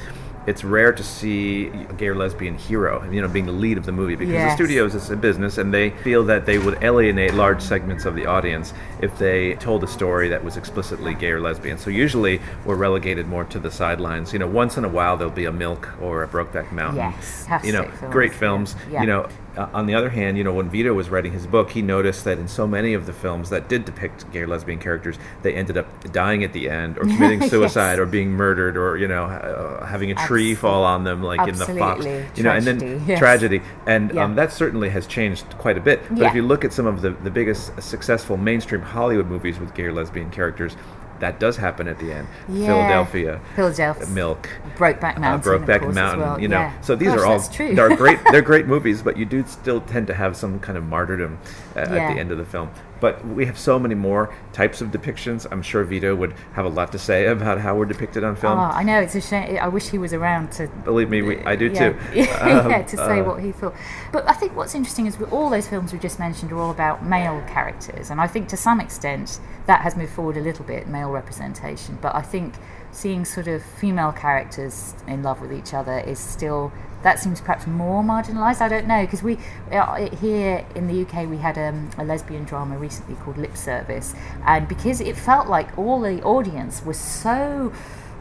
it's 0.47 0.65
rare 0.65 0.93
to 0.93 1.03
see 1.03 1.69
a 1.69 1.93
gay 1.95 2.09
or 2.09 2.15
lesbian 2.15 2.57
hero, 2.57 3.09
you 3.11 3.21
know, 3.21 3.29
being 3.29 3.47
the 3.47 3.53
lead 3.53 3.79
of 3.79 3.87
the 3.87 3.93
movie 3.93 4.17
because 4.17 4.35
the 4.35 4.55
studios 4.55 4.95
is 4.95 5.11
a 5.11 5.17
business 5.17 5.59
and 5.59 5.73
they 5.73 5.91
feel 5.91 6.25
that 6.25 6.47
they 6.47 6.59
would 6.59 6.83
alienate 6.83 7.35
large 7.35 7.63
segments 7.63 8.05
of 8.05 8.15
the 8.15 8.27
audience 8.27 8.75
if 9.01 9.17
they 9.19 9.55
told 9.55 9.83
a 9.85 9.87
story 9.87 10.29
that 10.29 10.43
was 10.43 10.57
explicitly 10.57 11.15
gay 11.15 11.31
or 11.31 11.41
lesbian. 11.41 11.79
So 11.79 11.91
usually 11.91 12.41
we're 12.65 12.77
relegated 12.77 13.27
more 13.27 13.45
to 13.45 13.59
the 13.59 13.71
sidelines. 13.71 14.33
You 14.33 14.39
know, 14.39 14.47
once 14.47 14.77
in 14.77 14.85
a 14.85 14.89
while 14.89 15.17
there'll 15.17 15.33
be 15.33 15.47
a 15.47 15.53
Milk 15.53 15.89
or 16.01 16.23
a 16.23 16.29
Brokeback 16.29 16.73
Mountain. 16.73 16.97
Yes, 16.97 17.65
you 17.65 17.73
know, 17.73 17.91
great 18.11 18.33
films. 18.33 18.77
Yeah. 18.91 19.01
You 19.01 19.07
know, 19.07 19.29
uh, 19.57 19.69
on 19.73 19.87
the 19.87 19.95
other 19.95 20.11
hand, 20.11 20.37
you 20.39 20.45
know, 20.45 20.53
when 20.53 20.69
Vito 20.69 20.93
was 20.93 21.09
writing 21.11 21.33
his 21.33 21.47
book, 21.47 21.71
he 21.71 21.83
noticed 21.83 22.25
that 22.25 22.39
in 22.39 22.49
so 22.49 22.67
many 22.67 22.95
of 22.95 23.07
the 23.07 23.13
films 23.13 23.51
that 23.51 23.69
did 23.69 23.85
depict 23.85 24.31
gay 24.33 24.41
or 24.41 24.47
lesbian 24.47 24.79
characters, 24.79 25.17
they 25.43 25.55
ended 25.55 25.77
up 25.77 26.13
dying 26.13 26.43
at 26.45 26.53
the 26.53 26.69
end, 26.69 26.99
or 26.99 27.03
committing 27.15 27.41
Yes. 27.41 27.51
suicide, 27.51 27.99
or 27.99 28.07
being 28.07 28.31
murdered, 28.31 28.77
or 28.77 28.97
you 28.97 29.07
know, 29.09 29.25
uh, 29.25 29.85
having 29.87 30.11
a 30.11 30.15
tree 30.27 30.55
fall 30.55 30.85
on 30.85 31.05
them, 31.05 31.23
like 31.23 31.47
in 31.49 31.57
the 31.57 31.67
Fox, 31.67 32.05
you 32.37 32.43
know, 32.43 32.51
and 32.53 32.65
then 32.67 32.79
Tragedy, 32.79 33.05
yes. 33.07 33.19
tragedy, 33.19 33.63
and 33.87 34.13
Yeah. 34.13 34.25
um, 34.25 34.35
that 34.37 34.53
certainly 34.53 34.89
has 34.91 35.07
changed 35.07 35.45
quite 35.59 35.77
a 35.79 35.81
bit. 35.81 36.01
But 36.11 36.19
Yeah. 36.19 36.29
if 36.29 36.35
you 36.35 36.43
look 36.43 36.65
at 36.65 36.73
some 36.73 36.87
of 36.87 37.01
the 37.03 37.11
the 37.11 37.31
biggest 37.31 37.81
successful 37.83 38.37
mainstream 38.37 38.83
Hollywood 38.83 39.27
movies 39.29 39.59
with 39.61 39.75
gay 39.75 39.85
or 39.85 39.93
lesbian 39.93 40.31
characters. 40.31 40.77
That 41.21 41.39
does 41.41 41.57
happen 41.57 41.89
at 41.89 41.99
the 41.99 42.13
end. 42.13 42.29
Yeah. 42.49 42.67
Philadelphia, 42.67 43.41
Philadelphia. 43.55 44.07
Milk, 44.09 44.49
Brokeback 44.77 45.17
uh, 45.17 45.21
Mountain. 45.21 45.55
of 45.55 45.63
Brokeback 45.63 45.95
Mountain. 45.95 46.21
well. 46.21 46.41
You 46.41 46.49
know, 46.49 46.59
Yeah. 46.59 46.81
so 46.81 46.97
these 46.97 47.09
Gosh, 47.09 47.19
are 47.21 47.27
all 47.27 47.41
true. 47.43 47.75
they're 47.75 47.97
great. 47.97 48.19
They're 48.31 48.43
great 48.43 48.67
movies, 48.67 49.03
but 49.03 49.17
you 49.17 49.25
do 49.25 49.45
still 49.47 49.81
tend 49.81 50.07
to 50.09 50.15
have 50.15 50.37
some 50.37 50.59
kind 50.61 50.77
of 50.77 50.85
martyrdom 50.85 51.39
uh, 51.77 51.81
at 51.81 51.89
the 52.15 52.21
end 52.21 52.31
of 52.33 52.39
the 52.39 52.45
film. 52.45 52.71
But 53.05 53.23
we 53.27 53.45
have 53.45 53.59
so 53.59 53.79
many 53.79 53.95
more 53.95 54.35
types 54.55 54.81
of 54.81 54.89
depictions. 54.89 55.47
I'm 55.51 55.61
sure 55.61 55.85
Vito 55.85 56.15
would 56.15 56.33
have 56.55 56.65
a 56.65 56.71
lot 56.71 56.91
to 56.93 56.99
say 56.99 57.27
about 57.27 57.61
how 57.61 57.77
we're 57.77 57.85
depicted 57.85 58.25
on 58.25 58.35
film. 58.35 58.59
Oh, 58.59 58.63
I 58.63 58.83
know 58.83 58.99
it's 58.99 59.15
a 59.15 59.21
shame. 59.21 59.59
I 59.61 59.69
wish 59.69 59.91
he 59.91 59.99
was 59.99 60.15
around 60.15 60.53
to. 60.53 60.69
Believe 60.69 61.11
me, 61.11 61.21
we, 61.21 61.45
I 61.45 61.55
do 61.55 61.67
yeah. 61.67 61.91
too. 61.91 61.99
yeah, 62.15 62.63
Um, 62.65 62.85
to 62.87 62.97
say 62.97 63.21
uh, 63.21 63.25
what 63.25 63.43
he 63.43 63.53
thought. 63.53 63.75
But 64.11 64.27
I 64.27 64.33
think 64.33 64.57
what's 64.57 64.75
interesting 64.75 65.05
is 65.05 65.21
all 65.31 65.51
those 65.51 65.69
films 65.69 65.93
we 65.93 65.99
just 65.99 66.19
mentioned 66.19 66.51
are 66.51 66.59
all 66.59 66.71
about 66.71 67.05
male 67.05 67.43
characters, 67.47 68.09
and 68.09 68.23
I 68.23 68.27
think 68.27 68.49
to 68.49 68.57
some 68.57 68.81
extent 68.81 69.39
that 69.67 69.83
has 69.83 69.97
moved 69.97 70.15
forward 70.15 70.39
a 70.39 70.41
little 70.41 70.65
bit, 70.65 70.89
male 70.89 71.11
representation. 71.11 71.99
But 72.01 72.15
I 72.15 72.23
think 72.23 72.55
seeing 72.91 73.27
sort 73.27 73.49
of 73.49 73.63
female 73.63 74.13
characters 74.13 74.95
in 75.07 75.23
love 75.23 75.43
with 75.43 75.53
each 75.53 75.75
other 75.75 75.99
is 75.99 76.19
still 76.19 76.73
that 77.05 77.21
seems 77.21 77.41
perhaps 77.41 77.67
more 77.67 78.03
marginalised. 78.03 78.61
I 78.61 78.69
don't 78.69 78.89
know 78.89 79.03
because 79.03 79.23
we 79.23 79.39
uh, 79.71 80.09
here 80.17 80.67
in 80.75 80.89
the 80.89 81.03
UK 81.03 81.29
we 81.29 81.37
had 81.37 81.57
um, 81.57 81.91
a 81.97 82.05
lesbian 82.05 82.45
drama 82.45 82.77
recently 82.77 83.15
called 83.17 83.39
Lip 83.39 83.57
Service, 83.57 84.15
and 84.45 84.67
because 84.67 85.01
it 85.01 85.17
felt 85.17 85.47
like 85.47 85.79
all 85.79 86.01
the 86.01 86.21
audience 86.23 86.85
was 86.85 86.99
so 86.99 87.73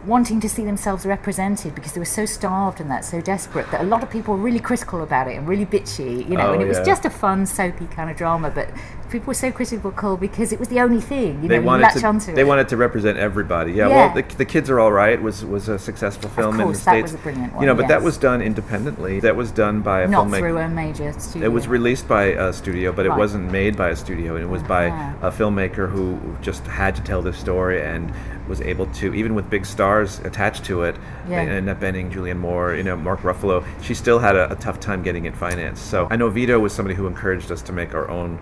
wanting 0.06 0.42
to 0.42 0.50
see 0.50 0.66
themselves 0.66 1.06
represented 1.06 1.74
because 1.74 1.94
they 1.94 2.00
were 2.00 2.06
so 2.06 2.26
starved 2.26 2.82
and 2.82 2.92
that 2.92 3.06
so 3.06 3.22
desperate 3.22 3.70
that 3.72 3.80
a 3.80 3.86
lot 3.86 4.04
of 4.04 4.10
people 4.10 4.34
were 4.36 4.40
really 4.42 4.60
critical 4.60 5.02
about 5.02 5.30
it 5.30 5.38
and 5.38 5.48
really 5.48 5.66
bitchy 5.66 6.28
you 6.28 6.36
know 6.36 6.48
Oh, 6.50 6.54
and 6.54 6.62
it 6.62 6.68
was 6.68 6.82
just 6.82 7.06
a 7.06 7.10
fun 7.10 7.46
soapy 7.46 7.86
kind 7.86 8.10
of 8.10 8.18
drama 8.18 8.50
but 8.50 8.70
people 9.14 9.28
were 9.28 9.34
so 9.34 9.52
critical 9.52 10.18
because 10.18 10.52
it 10.52 10.60
was 10.60 10.68
the 10.68 10.80
only 10.82 11.00
thing 11.00 11.42
you 11.42 11.48
they 11.48 11.56
know 11.56 11.62
you 11.62 11.68
wanted 11.68 11.84
latch 11.84 12.00
to. 12.02 12.06
onto 12.08 12.34
They 12.34 12.42
it 12.42 12.48
wanted 12.48 12.68
to 12.70 12.76
represent 12.78 13.18
everybody. 13.18 13.72
Yeah. 13.72 13.88
Yeah. 13.88 13.96
Well, 13.96 14.16
the, 14.16 14.36
the 14.36 14.44
kids 14.46 14.70
are 14.70 14.80
all 14.80 14.92
right. 14.92 15.22
Was 15.22 15.46
was 15.46 15.70
a 15.70 15.80
successful 15.80 16.30
film 16.32 16.56
in 16.56 16.58
the 16.58 16.64
course, 16.66 16.84
that 16.84 16.92
states. 16.92 17.12
was 17.14 17.22
a 17.22 17.24
brilliant 17.24 17.54
You 17.62 17.68
know, 17.68 17.74
one, 17.74 17.84
but 17.84 17.88
that 17.88 18.02
was 18.02 18.18
done 18.18 18.42
independently. 18.42 19.20
That 19.22 19.36
was 19.36 19.52
done 19.52 19.82
by 19.82 20.02
a 20.02 20.08
not 20.08 20.28
filmmaker. 20.28 20.40
through 20.40 20.58
a 20.58 20.68
major 20.68 21.14
studio 21.14 21.46
It 21.48 21.52
was 21.54 21.68
released 21.68 22.08
by 22.08 22.24
a 22.26 22.52
studio, 22.52 22.92
but 22.92 23.06
it 23.06 23.14
wasn't 23.16 23.52
made 23.52 23.78
by 23.78 23.90
a 23.90 23.96
studio, 23.96 24.36
it 24.36 24.50
was 24.50 24.64
by 24.64 24.90
Ah. 24.90 25.14
a 25.22 25.32
filmmaker 25.32 25.90
who 25.90 26.20
just 26.42 26.66
had 26.68 26.96
to 26.96 27.02
tell 27.04 27.22
this 27.22 27.38
story 27.38 27.82
and 27.82 28.12
was 28.48 28.60
able 28.62 28.88
to, 28.88 29.14
even 29.14 29.36
with 29.36 29.50
big 29.50 29.66
stars 29.66 30.20
attached 30.26 30.66
to 30.66 30.84
it, 30.84 30.96
Yeah. 31.30 31.42
Annette 31.42 31.80
Bening, 31.80 32.12
Julianne 32.12 32.40
Moore, 32.40 32.74
you 32.76 32.84
know, 32.84 32.98
Mark 32.98 33.22
Ruffalo, 33.22 33.64
she 33.82 33.94
still 33.94 34.20
had 34.20 34.36
a, 34.36 34.52
a 34.52 34.56
tough 34.56 34.80
time 34.82 35.02
getting 35.04 35.26
it 35.26 35.36
financed. 35.36 35.86
So 35.90 36.08
I 36.12 36.16
know 36.18 36.30
Vito 36.30 36.60
was 36.60 36.74
somebody 36.74 36.96
who 36.96 37.08
encouraged 37.08 37.52
us 37.52 37.62
to 37.64 37.72
make 37.72 37.94
our 37.96 38.10
own 38.10 38.40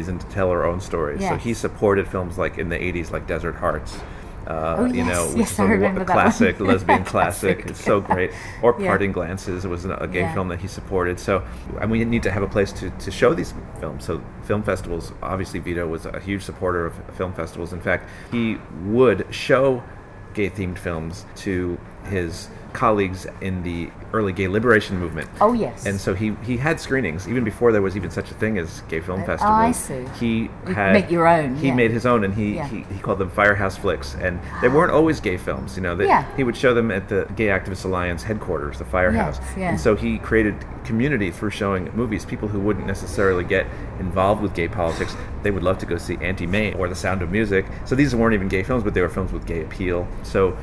movies 0.00 0.08
and 0.08 0.20
to 0.20 0.26
tell 0.34 0.50
our 0.50 0.64
own 0.64 0.80
stories. 0.80 1.20
So 1.20 1.36
he 1.36 1.54
supported 1.54 2.08
films 2.08 2.38
like 2.38 2.58
in 2.58 2.68
the 2.68 2.76
80s, 2.78 3.10
like 3.10 3.26
Desert 3.26 3.56
Hearts. 3.56 3.98
Uh, 4.46 4.76
Oh, 4.78 4.84
you 4.86 5.04
know, 5.04 5.26
which 5.28 5.36
yes, 5.36 5.52
is 5.52 5.58
a, 5.60 5.64
remember 5.66 6.00
a 6.00 6.04
that 6.06 6.14
one. 6.16 6.22
classic 6.24 6.58
lesbian 6.60 7.04
classic. 7.12 7.58
classic. 7.58 7.70
It's 7.70 7.84
so 7.84 8.00
great. 8.00 8.30
Or 8.62 8.74
Yeah. 8.80 8.88
Parting 8.88 9.12
Glances 9.12 9.64
It 9.64 9.68
was 9.68 9.84
a 9.84 10.08
gay 10.10 10.20
Yeah. 10.20 10.34
film 10.34 10.48
that 10.48 10.60
he 10.60 10.66
supported. 10.66 11.20
So, 11.20 11.42
and 11.80 11.90
we 11.90 12.04
need 12.04 12.22
to 12.24 12.30
have 12.32 12.42
a 12.42 12.48
place 12.48 12.72
to, 12.80 12.90
to 12.90 13.10
show 13.10 13.34
these 13.34 13.52
films. 13.80 14.04
So, 14.06 14.22
film 14.42 14.62
festivals, 14.62 15.12
obviously, 15.22 15.60
Vito 15.60 15.86
was 15.86 16.06
a 16.06 16.18
huge 16.20 16.42
supporter 16.42 16.86
of 16.86 16.94
film 17.16 17.32
festivals. 17.34 17.72
In 17.72 17.80
fact, 17.80 18.08
he 18.32 18.56
would 18.86 19.26
show 19.30 19.82
gay 20.34 20.48
themed 20.50 20.78
films 20.78 21.26
to 21.36 21.78
his 22.04 22.48
colleagues 22.72 23.26
in 23.40 23.62
the 23.62 23.90
early 24.12 24.32
gay 24.32 24.48
liberation 24.48 24.98
movement. 24.98 25.28
Oh, 25.40 25.52
yes. 25.52 25.86
And 25.86 26.00
so 26.00 26.14
he, 26.14 26.34
he 26.42 26.56
had 26.56 26.80
screenings 26.80 27.28
even 27.28 27.44
before 27.44 27.70
there 27.72 27.82
was 27.82 27.96
even 27.96 28.10
such 28.10 28.30
a 28.30 28.34
thing 28.34 28.58
as 28.58 28.80
gay 28.88 29.00
film 29.00 29.24
Oh. 29.28 29.36
I 29.42 29.70
see. 29.72 30.04
He 30.18 30.50
You 30.66 30.74
had 30.74 30.92
make 30.92 31.10
your 31.10 31.26
own, 31.28 31.56
He 31.56 31.68
yeah. 31.68 31.74
made 31.74 31.90
his 31.90 32.06
own, 32.06 32.24
and 32.24 32.34
he, 32.34 32.54
Yeah. 32.56 32.66
he, 32.66 32.82
he 32.92 32.98
called 33.00 33.18
them 33.18 33.30
Firehouse 33.30 33.76
flicks, 33.76 34.14
and 34.20 34.40
they 34.60 34.68
weren't 34.68 34.90
always 34.92 35.20
gay 35.20 35.36
films. 35.36 35.76
You 35.76 35.82
know, 35.82 35.94
that 35.96 36.06
Yeah. 36.06 36.24
he 36.36 36.42
would 36.44 36.56
show 36.56 36.74
them 36.74 36.90
at 36.90 37.08
the 37.08 37.26
Gay 37.36 37.46
Activist 37.46 37.84
Alliance 37.84 38.22
headquarters, 38.22 38.78
the 38.78 38.84
Firehouse. 38.84 39.38
Yes, 39.40 39.50
yeah. 39.56 39.68
And 39.70 39.80
so 39.80 39.94
he 39.94 40.18
created 40.18 40.54
community 40.84 41.30
through 41.30 41.50
showing 41.50 41.90
movies. 41.94 42.24
People 42.24 42.48
who 42.48 42.58
wouldn't 42.58 42.86
necessarily 42.86 43.44
get 43.44 43.66
involved 44.00 44.42
with 44.42 44.54
gay 44.54 44.66
politics, 44.68 45.14
they 45.42 45.50
would 45.50 45.62
love 45.62 45.78
to 45.78 45.86
go 45.86 45.96
see 45.98 46.16
Auntie 46.20 46.46
Mame 46.46 46.74
or 46.78 46.88
The 46.88 46.94
Sound 46.94 47.22
of 47.22 47.30
Music. 47.30 47.66
So 47.84 47.94
these 47.94 48.14
weren't 48.14 48.34
even 48.34 48.48
gay 48.48 48.62
films, 48.62 48.82
but 48.82 48.94
they 48.94 49.00
were 49.02 49.08
films 49.08 49.32
with 49.32 49.46
gay 49.46 49.62
appeal. 49.62 50.08
So 50.22 50.56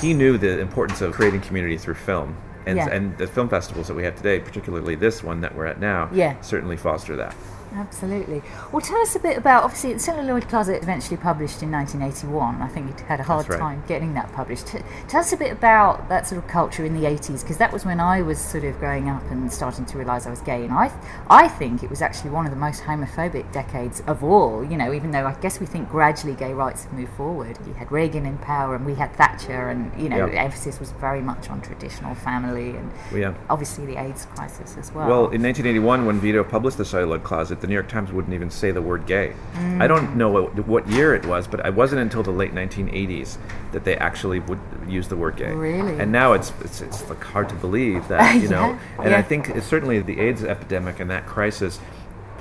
he 0.00 0.14
knew 0.14 0.38
the 0.38 0.58
importance 0.60 1.00
of 1.00 1.12
creating 1.12 1.40
community 1.40 1.76
through 1.76 1.94
film. 1.94 2.36
And, 2.64 2.76
Yeah. 2.76 2.88
and 2.90 3.18
the 3.18 3.26
film 3.26 3.48
festivals 3.48 3.88
that 3.88 3.94
we 3.94 4.04
have 4.04 4.14
today, 4.14 4.38
particularly 4.38 4.94
this 4.94 5.22
one 5.24 5.40
that 5.40 5.54
we're 5.56 5.66
at 5.66 5.80
now, 5.80 6.08
Yeah. 6.12 6.34
certainly 6.42 6.76
foster 6.76 7.16
that. 7.16 7.34
Absolutely. 7.74 8.42
Well, 8.70 8.82
tell 8.82 9.00
us 9.00 9.16
a 9.16 9.18
bit 9.18 9.38
about. 9.38 9.64
Obviously, 9.64 9.94
the 9.94 9.98
Celluloid 9.98 10.46
Closet 10.46 10.82
eventually 10.82 11.16
published 11.16 11.62
in 11.62 11.70
1981. 11.70 12.60
I 12.60 12.68
think 12.68 12.88
you 12.88 13.04
had 13.06 13.18
a 13.18 13.22
hard 13.22 13.48
right. 13.48 13.58
time 13.58 13.82
getting 13.88 14.12
that 14.12 14.30
published. 14.32 14.66
T- 14.66 14.80
tell 15.08 15.20
us 15.20 15.32
a 15.32 15.38
bit 15.38 15.52
about 15.52 16.06
that 16.10 16.26
sort 16.26 16.38
of 16.42 16.48
culture 16.48 16.84
in 16.84 16.92
the 16.92 17.06
80s, 17.06 17.42
because 17.42 17.56
that 17.56 17.72
was 17.72 17.86
when 17.86 17.98
I 17.98 18.20
was 18.20 18.38
sort 18.38 18.64
of 18.64 18.78
growing 18.78 19.08
up 19.08 19.22
and 19.30 19.50
starting 19.50 19.86
to 19.86 19.96
realise 19.96 20.26
I 20.26 20.30
was 20.30 20.42
gay. 20.42 20.64
And 20.66 20.74
I, 20.74 20.90
I 21.30 21.48
think 21.48 21.82
it 21.82 21.88
was 21.88 22.02
actually 22.02 22.28
one 22.30 22.44
of 22.44 22.50
the 22.52 22.58
most 22.58 22.82
homophobic 22.82 23.50
decades 23.52 24.02
of 24.06 24.22
all. 24.22 24.62
You 24.62 24.76
know, 24.76 24.92
even 24.92 25.10
though 25.10 25.26
I 25.26 25.32
guess 25.40 25.58
we 25.58 25.64
think 25.64 25.88
gradually 25.88 26.34
gay 26.34 26.52
rights 26.52 26.84
have 26.84 26.92
moved 26.92 27.12
forward. 27.14 27.58
You 27.66 27.72
had 27.72 27.90
Reagan 27.90 28.26
in 28.26 28.36
power, 28.36 28.74
and 28.74 28.84
we 28.84 28.96
had 28.96 29.14
Thatcher, 29.14 29.31
and 29.48 29.90
you 30.00 30.08
know, 30.08 30.26
Yeah. 30.26 30.42
emphasis 30.42 30.78
was 30.78 30.92
very 30.92 31.20
much 31.20 31.50
on 31.50 31.60
traditional 31.60 32.14
family, 32.14 32.76
and 32.76 32.90
Yeah. 33.14 33.32
obviously 33.50 33.86
the 33.86 33.96
AIDS 33.96 34.26
crisis 34.34 34.76
as 34.78 34.92
well. 34.92 35.08
Well, 35.08 35.28
in 35.30 35.42
1981, 35.42 36.06
when 36.06 36.20
Vito 36.20 36.44
published 36.44 36.78
The 36.78 36.84
Celluloid 36.84 37.24
Closet, 37.24 37.60
the 37.60 37.66
New 37.66 37.74
York 37.74 37.88
Times 37.88 38.12
wouldn't 38.12 38.34
even 38.34 38.50
say 38.50 38.70
the 38.70 38.82
word 38.82 39.06
gay. 39.06 39.32
I 39.78 39.86
don't 39.86 40.08
mm. 40.08 40.16
know 40.16 40.28
what, 40.28 40.66
what 40.66 40.88
year 40.88 41.14
it 41.14 41.26
was, 41.26 41.46
but 41.46 41.64
it 41.64 41.74
wasn't 41.74 42.00
until 42.00 42.22
the 42.22 42.30
late 42.30 42.54
1980s 42.54 43.38
that 43.72 43.84
they 43.84 43.96
actually 43.96 44.40
would 44.40 44.60
use 44.86 45.08
the 45.08 45.16
word 45.16 45.36
gay. 45.36 45.52
Really? 45.52 45.98
And 45.98 46.12
now 46.12 46.32
it's 46.32 46.52
it's, 46.64 46.80
it's 46.80 47.08
like 47.08 47.22
hard 47.22 47.48
to 47.48 47.54
believe 47.56 48.08
that, 48.08 48.34
you 48.42 48.48
know. 48.48 48.78
And 48.98 49.10
yeah. 49.10 49.18
I 49.18 49.22
think 49.22 49.48
it's 49.50 49.66
certainly 49.66 50.00
the 50.00 50.20
AIDS 50.20 50.44
epidemic 50.44 51.00
and 51.00 51.10
that 51.10 51.26
crisis 51.26 51.80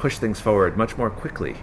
push 0.02 0.18
things 0.18 0.40
forward 0.40 0.76
much 0.76 0.98
more 0.98 1.12
quickly 1.12 1.56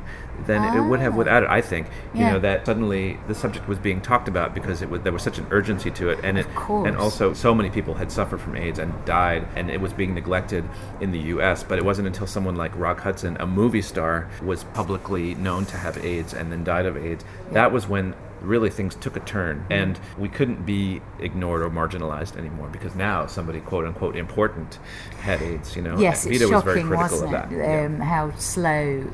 than 0.47 0.63
it 0.77 0.81
would 0.89 1.01
have 1.01 1.15
Ah. 1.15 1.17
without 1.17 1.43
it. 1.43 1.49
I 1.51 1.61
think 1.61 1.89
you 2.15 2.21
Yeah. 2.21 2.35
know 2.35 2.39
that 2.39 2.65
suddenly 2.65 3.19
the 3.27 3.35
subject 3.35 3.67
was 3.67 3.79
being 3.79 4.01
talked 4.01 4.29
about 4.29 4.55
because 4.55 4.81
it 4.81 4.89
was 4.89 5.01
there 5.03 5.13
was 5.13 5.23
such 5.23 5.39
an 5.39 5.47
urgency 5.51 5.91
to 5.91 6.09
it, 6.11 6.21
and 6.23 6.39
it 6.39 6.47
course. 6.55 6.87
and 6.87 6.97
also 6.97 7.33
so 7.33 7.53
many 7.53 7.69
people 7.69 7.95
had 7.95 8.13
suffered 8.13 8.41
from 8.41 8.55
AIDS 8.57 8.79
and 8.79 8.93
died, 9.05 9.43
and 9.57 9.69
it 9.71 9.81
was 9.81 9.93
being 9.93 10.15
neglected 10.15 10.63
in 11.01 11.11
the 11.11 11.19
U.S. 11.35 11.65
But 11.65 11.79
it 11.79 11.85
wasn't 11.85 12.07
until 12.07 12.29
someone 12.29 12.55
like 12.55 12.71
Rock 12.77 13.01
Hudson, 13.01 13.37
a 13.41 13.47
movie 13.47 13.83
star, 13.83 14.27
was 14.41 14.63
publicly 14.63 15.35
known 15.35 15.65
to 15.67 15.77
have 15.77 15.99
AIDS 16.05 16.33
and 16.33 16.53
then 16.53 16.63
died 16.63 16.87
of 16.87 16.97
AIDS. 16.97 17.25
That 17.53 17.73
was 17.73 17.89
when 17.89 18.15
really 18.41 18.71
things 18.71 18.95
took 18.95 19.17
a 19.17 19.21
turn 19.21 19.65
and 19.71 19.99
we 20.17 20.29
couldn't 20.29 20.65
be 20.65 21.01
ignored 21.19 21.63
or 21.63 21.71
marginalized 21.71 22.37
anymore 22.37 22.69
because 22.69 22.95
now 22.95 23.27
somebody 23.27 23.61
quote 23.61 23.85
unquote 23.85 24.17
important 24.17 24.79
had 25.21 25.43
AIDS 25.43 25.75
you 25.77 25.83
know 25.83 25.99
Yes, 25.99 26.25
it's 26.25 26.39
Vito 26.39 26.53
was 26.55 26.63
very 26.63 26.81
shocking, 26.81 26.89
critical 26.89 27.21
wasn't 27.23 27.35
of 27.35 27.51
that 27.51 27.53
it? 27.53 27.59
Yeah. 27.59 27.87
Um, 27.87 28.01
How 28.01 28.31
slow 28.37 29.05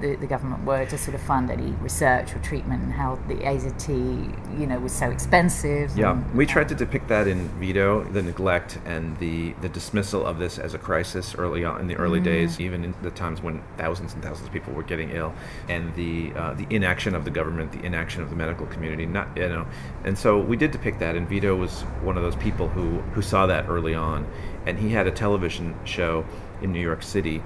the, 0.00 0.16
the 0.16 0.26
government 0.26 0.64
were 0.64 0.84
to 0.86 0.98
sort 0.98 1.14
of 1.14 1.22
fund 1.22 1.50
any 1.50 1.72
research 1.80 2.34
or 2.34 2.38
treatment, 2.40 2.82
and 2.82 2.92
how 2.92 3.16
the 3.28 3.34
AZT, 3.34 4.58
you 4.58 4.66
know, 4.66 4.78
was 4.78 4.92
so 4.92 5.10
expensive. 5.10 5.96
Yeah, 5.96 6.12
and- 6.12 6.34
we 6.34 6.46
tried 6.46 6.68
to 6.68 6.74
depict 6.74 7.08
that 7.08 7.26
in 7.26 7.48
Vito, 7.60 8.04
the 8.04 8.22
neglect 8.22 8.78
and 8.84 9.16
the, 9.18 9.52
the 9.60 9.68
dismissal 9.68 10.26
of 10.26 10.38
this 10.38 10.58
as 10.58 10.74
a 10.74 10.78
crisis 10.78 11.34
early 11.34 11.64
on 11.64 11.80
in 11.80 11.86
the 11.86 11.96
early 11.96 12.20
days, 12.20 12.60
even 12.60 12.84
in 12.84 12.94
the 13.02 13.10
times 13.10 13.42
when 13.42 13.62
thousands 13.76 14.14
and 14.14 14.22
thousands 14.22 14.46
of 14.46 14.52
people 14.52 14.72
were 14.72 14.82
getting 14.82 15.10
ill, 15.10 15.32
and 15.68 15.94
the 15.94 16.32
uh, 16.34 16.54
the 16.54 16.66
inaction 16.70 17.14
of 17.14 17.24
the 17.24 17.30
government, 17.30 17.72
the 17.72 17.84
inaction 17.84 18.22
of 18.22 18.30
the 18.30 18.36
medical 18.36 18.66
community. 18.66 19.06
Not 19.06 19.28
you 19.36 19.48
know, 19.48 19.66
and 20.04 20.16
so 20.16 20.38
we 20.38 20.56
did 20.56 20.70
depict 20.70 20.98
that, 21.00 21.16
and 21.16 21.28
Vito 21.28 21.54
was 21.54 21.82
one 22.02 22.16
of 22.16 22.22
those 22.22 22.36
people 22.36 22.68
who 22.68 22.98
who 23.12 23.22
saw 23.22 23.46
that 23.46 23.68
early 23.68 23.94
on, 23.94 24.26
and 24.66 24.78
he 24.78 24.90
had 24.90 25.06
a 25.06 25.10
television 25.10 25.74
show 25.84 26.24
in 26.62 26.72
New 26.72 26.80
York 26.80 27.02
City 27.02 27.42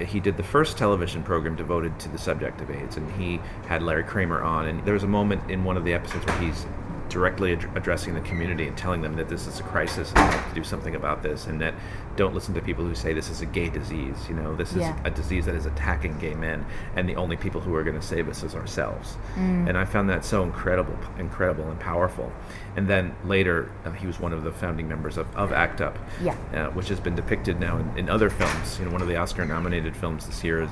he 0.00 0.20
did 0.20 0.36
the 0.36 0.42
first 0.42 0.76
television 0.76 1.22
program 1.22 1.54
devoted 1.54 1.98
to 2.00 2.08
the 2.08 2.18
subject 2.18 2.60
of 2.60 2.70
AIDS, 2.70 2.96
and 2.96 3.10
he 3.12 3.40
had 3.66 3.82
Larry 3.82 4.04
Kramer 4.04 4.42
on. 4.42 4.66
And 4.66 4.84
there 4.84 4.94
was 4.94 5.04
a 5.04 5.08
moment 5.08 5.50
in 5.50 5.64
one 5.64 5.76
of 5.76 5.84
the 5.84 5.92
episodes 5.92 6.26
where 6.26 6.38
he's 6.38 6.66
directly 7.08 7.52
ad- 7.52 7.68
addressing 7.74 8.14
the 8.14 8.20
community 8.20 8.66
and 8.66 8.76
telling 8.76 9.02
them 9.02 9.16
that 9.16 9.28
this 9.28 9.46
is 9.46 9.60
a 9.60 9.62
crisis 9.62 10.08
and 10.08 10.16
they 10.18 10.36
have 10.36 10.48
to 10.48 10.54
do 10.54 10.64
something 10.64 10.94
about 10.94 11.22
this, 11.22 11.46
and 11.46 11.60
that 11.60 11.74
don't 12.16 12.34
listen 12.34 12.54
to 12.54 12.60
people 12.60 12.84
who 12.84 12.94
say 12.94 13.12
this 13.12 13.28
is 13.28 13.40
a 13.40 13.46
gay 13.46 13.68
disease. 13.68 14.16
You 14.28 14.36
know, 14.36 14.54
this 14.54 14.70
is 14.72 14.78
Yeah. 14.78 14.96
a 15.04 15.10
disease 15.10 15.46
that 15.46 15.54
is 15.54 15.66
attacking 15.66 16.18
gay 16.18 16.34
men, 16.34 16.64
and 16.96 17.08
the 17.08 17.16
only 17.16 17.36
people 17.36 17.60
who 17.60 17.74
are 17.74 17.82
going 17.82 17.98
to 17.98 18.06
save 18.06 18.28
us 18.28 18.42
is 18.42 18.54
ourselves. 18.54 19.16
And 19.36 19.76
I 19.76 19.84
found 19.84 20.08
that 20.10 20.24
so 20.24 20.42
incredible, 20.42 20.96
incredible 21.18 21.68
and 21.70 21.78
powerful. 21.80 22.32
And 22.76 22.88
then 22.88 23.14
later, 23.24 23.70
uh, 23.84 23.90
he 23.92 24.06
was 24.06 24.18
one 24.20 24.32
of 24.32 24.42
the 24.44 24.52
founding 24.52 24.88
members 24.88 25.16
of, 25.16 25.26
of 25.36 25.52
ACT 25.52 25.80
UP, 25.80 25.98
Yeah. 26.22 26.34
uh, 26.54 26.70
which 26.70 26.88
has 26.88 27.00
been 27.00 27.14
depicted 27.14 27.58
now 27.60 27.78
in, 27.78 27.98
in 27.98 28.08
other 28.10 28.30
films. 28.30 28.78
You 28.78 28.86
know, 28.86 28.92
one 28.92 29.02
of 29.02 29.08
the 29.08 29.16
Oscar-nominated 29.16 29.96
films 29.96 30.26
this 30.26 30.42
year 30.44 30.62
is, 30.62 30.70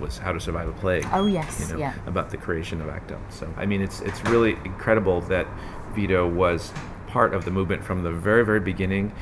was 0.00 0.18
How 0.18 0.32
to 0.32 0.40
Survive 0.40 0.68
a 0.68 0.72
Plague. 0.72 1.06
Oh, 1.12 1.26
yes, 1.26 1.60
you 1.60 1.74
know, 1.74 1.78
yeah. 1.78 1.94
about 2.06 2.30
the 2.30 2.36
creation 2.36 2.80
of 2.80 2.88
ACT 2.88 3.12
UP. 3.12 3.32
So 3.32 3.52
I 3.56 3.66
mean, 3.66 3.80
it's 3.80 4.00
it's 4.00 4.22
really 4.24 4.56
incredible 4.64 5.20
that 5.22 5.46
Vito 5.94 6.26
was 6.26 6.72
part 7.06 7.34
of 7.34 7.44
the 7.44 7.50
movement 7.50 7.84
from 7.84 8.02
the 8.02 8.10
very 8.10 8.44
very 8.44 8.60
beginning 8.60 9.12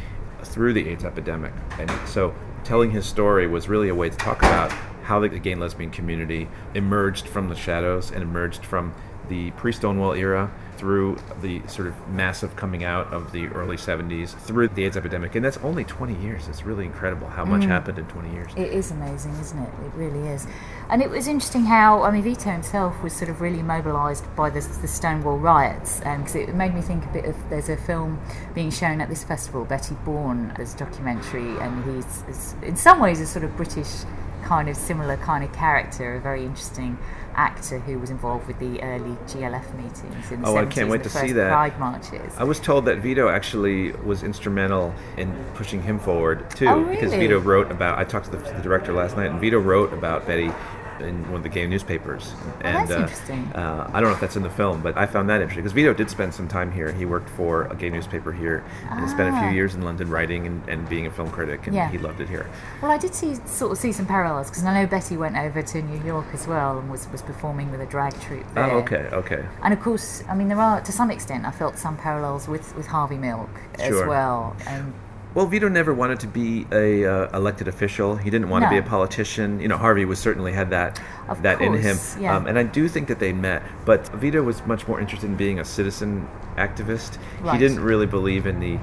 through 0.43 0.73
the 0.73 0.89
AIDS 0.89 1.05
epidemic, 1.05 1.53
and 1.79 1.91
so 2.07 2.35
telling 2.65 2.91
his 2.91 3.07
story 3.07 3.47
was 3.47 3.69
really 3.69 3.89
a 3.89 3.95
way 3.95 4.11
to 4.11 4.17
talk 4.17 4.39
about 4.39 4.71
how 5.03 5.19
the 5.19 5.29
gay 5.31 5.53
and 5.53 5.61
lesbian 5.61 5.91
community 5.91 6.49
emerged 6.75 7.27
from 7.27 7.49
the 7.49 7.57
shadows 7.57 8.11
and 8.11 8.23
emerged 8.23 8.63
from 8.63 8.95
the 9.29 9.51
pre-Stonewall 9.53 10.15
era 10.15 10.51
through 10.77 11.17
the 11.43 11.61
sort 11.67 11.89
of 11.89 12.09
massive 12.09 12.55
coming 12.55 12.85
out 12.85 13.13
of 13.13 13.33
the 13.33 13.49
early 13.49 13.77
70s 13.77 14.31
through 14.39 14.69
the 14.69 14.85
AIDS 14.85 14.97
epidemic 14.97 15.35
and 15.35 15.45
that's 15.45 15.59
only 15.59 15.83
20 15.83 16.15
years 16.23 16.47
it's 16.47 16.63
really 16.63 16.85
incredible 16.85 17.27
how 17.27 17.45
much 17.45 17.63
mm. 17.63 17.67
happened 17.67 17.99
in 17.99 18.07
20 18.07 18.33
years 18.33 18.53
It 18.57 18.73
is 18.73 18.93
amazing, 18.93 19.33
isn't 19.41 19.59
it? 19.59 19.69
It 19.85 19.93
really 19.95 20.29
is. 20.29 20.47
And 20.89 21.03
it 21.03 21.11
was 21.11 21.27
interesting 21.27 21.65
how, 21.65 22.03
I 22.03 22.11
mean, 22.11 22.23
Vito 22.23 22.51
himself 22.51 23.03
was 23.03 23.13
sort 23.13 23.29
of 23.29 23.41
really 23.41 23.63
mobilised 23.63 24.25
by 24.37 24.51
the, 24.51 24.61
the 24.61 24.89
Stonewall 24.89 25.37
riots, 25.37 26.01
um, 26.05 26.21
because 26.21 26.37
it 26.37 26.55
made 26.55 26.75
me 26.75 26.81
think 26.81 27.05
a 27.05 27.09
bit 27.09 27.25
of 27.27 27.37
there's 27.51 27.69
a 27.69 27.77
film 27.77 28.21
being 28.55 28.71
shown 28.71 29.01
at 29.01 29.09
this 29.09 29.25
festival, 29.25 29.65
Betty 29.65 29.97
Bourne, 30.05 30.53
there's 30.57 30.75
a 30.75 30.79
documentary, 30.79 31.59
and 31.59 31.85
he's, 31.85 32.23
is 32.29 32.55
in 32.63 32.77
some 32.77 33.01
ways 33.01 33.21
a 33.21 33.27
sort 33.27 33.45
of 33.45 33.55
British 33.57 34.05
kind 34.45 34.69
of 34.69 34.77
similar 34.77 35.17
kind 35.19 35.45
of 35.45 35.53
character, 35.53 36.15
a 36.15 36.21
very 36.21 36.45
interesting 36.45 36.97
actor 37.39 37.79
who 37.79 37.99
was 38.01 38.11
involved 38.11 38.47
with 38.49 38.59
the 38.59 38.83
early 38.83 39.17
GLF 39.27 39.73
meetings 39.77 40.31
in 40.33 40.43
the 40.43 40.49
Oh, 40.49 40.57
I 40.57 40.65
70s, 40.65 40.71
can't 40.73 40.91
wait 40.91 41.03
to 41.05 41.09
see 41.09 41.33
that. 41.33 41.51
Pride 41.51 41.79
marches. 41.79 42.33
I 42.37 42.43
was 42.45 42.59
told 42.59 42.85
that 42.87 42.99
Vito 42.99 43.29
actually 43.29 43.93
was 43.93 44.23
instrumental 44.25 44.93
in 45.17 45.33
pushing 45.55 45.81
him 45.81 45.99
forward 46.01 46.51
too, 46.51 46.67
Oh, 46.67 46.81
really? 46.81 46.97
because? 46.97 47.13
Vito 47.15 47.39
wrote 47.39 47.71
about. 47.71 47.97
I 47.99 48.05
talked 48.05 48.27
to 48.27 48.33
the, 48.33 48.39
the 48.39 48.61
director 48.63 48.93
last 48.93 49.17
night, 49.17 49.31
and 49.31 49.41
Vito 49.41 49.59
wrote 49.59 49.93
about 49.93 50.27
Betty 50.27 50.51
in 51.01 51.23
one 51.25 51.37
of 51.37 51.43
the 51.43 51.49
gay 51.49 51.67
newspapers. 51.67 52.33
and 52.61 52.77
Oh, 52.77 52.81
that's 52.81 52.91
uh, 52.91 53.01
interesting. 53.03 53.45
Uh, 53.55 53.91
I 53.93 54.01
don't 54.01 54.11
know 54.11 54.15
if 54.15 54.21
that's 54.21 54.37
in 54.37 54.43
the 54.43 54.51
film, 54.51 54.81
but 54.83 54.97
I 54.97 55.07
found 55.07 55.29
that 55.31 55.41
interesting 55.41 55.63
because 55.65 55.73
Vito 55.73 55.93
did 55.95 56.11
spend 56.11 56.35
some 56.35 56.49
time 56.49 56.71
here. 56.73 56.93
He 56.93 57.05
worked 57.05 57.29
for 57.31 57.65
a 57.65 57.75
gay 57.77 57.91
newspaper 57.91 58.33
here, 58.33 58.65
and 58.91 59.01
he 59.01 59.09
spent 59.09 59.35
a 59.35 59.37
Ah. 59.37 59.41
few 59.43 59.51
years 59.51 59.75
in 59.75 59.83
London 59.83 60.09
writing 60.11 60.47
and, 60.47 60.69
and 60.69 60.89
being 60.89 61.07
a 61.07 61.11
film 61.11 61.31
critic, 61.31 61.67
and 61.67 61.75
Yeah. 61.75 61.89
he 61.89 61.99
loved 61.99 62.21
it 62.21 62.29
here. 62.29 62.47
Well, 62.83 62.91
I 62.91 62.99
did 62.99 63.15
see 63.15 63.37
sort 63.47 63.73
of 63.73 63.79
see 63.79 63.93
some 63.93 64.07
parallels 64.07 64.49
because 64.51 64.65
I 64.65 64.75
know 64.75 64.87
Betty 64.87 65.17
went 65.17 65.37
over 65.37 65.63
to 65.63 65.83
New 65.83 66.05
York 66.05 66.27
as 66.33 66.47
well 66.47 66.79
and 66.79 66.91
was, 66.91 67.09
was 67.11 67.23
performing 67.23 67.71
with 67.71 67.81
a 67.81 67.87
drag 67.87 68.19
troupe 68.21 68.47
there. 68.55 68.65
Oh, 68.65 68.79
okay, 68.79 69.09
okay. 69.13 69.45
And 69.63 69.73
of 69.75 69.81
course, 69.81 70.23
I 70.29 70.35
mean, 70.35 70.49
there 70.49 70.61
are 70.61 70.81
to 70.81 70.93
some 70.93 71.11
extent. 71.11 71.45
I 71.47 71.51
felt 71.51 71.79
some 71.79 71.97
parallels 71.97 72.49
with, 72.49 72.75
with 72.77 72.87
Harvey 72.87 73.19
Milk 73.19 73.51
as 73.79 73.95
well. 73.95 74.57
And 74.67 74.93
Well, 75.35 75.47
Vito 75.47 75.69
never 75.69 75.93
wanted 75.93 76.21
to 76.21 76.27
be 76.27 76.67
a 76.73 77.05
uh, 77.05 77.37
elected 77.37 77.69
official. 77.69 78.17
He 78.17 78.31
didn't 78.31 78.49
want 78.49 78.65
to 78.65 78.71
be 78.71 78.79
a 78.79 78.83
politician. 78.83 79.61
You 79.61 79.69
know, 79.69 79.77
Harvey 79.77 80.05
was 80.05 80.19
certainly 80.19 80.53
had 80.53 80.71
that 80.71 81.01
Of 81.29 81.43
that 81.43 81.61
in 81.61 81.75
him. 81.75 81.97
yeah. 82.19 82.35
Um, 82.37 82.47
and 82.47 82.59
I 82.59 82.63
do 82.63 82.89
think 82.89 83.09
that 83.09 83.19
they 83.19 83.33
met. 83.33 83.63
But 83.85 84.09
Vito 84.15 84.43
was 84.43 84.65
much 84.67 84.89
more 84.89 84.99
interested 84.99 85.29
in 85.29 85.37
being 85.37 85.61
a 85.61 85.65
citizen 85.65 86.27
activist. 86.57 87.19
He 87.53 87.59
didn't 87.59 87.81
really 87.81 88.07
believe 88.07 88.47
in 88.47 88.59
the 88.59 88.79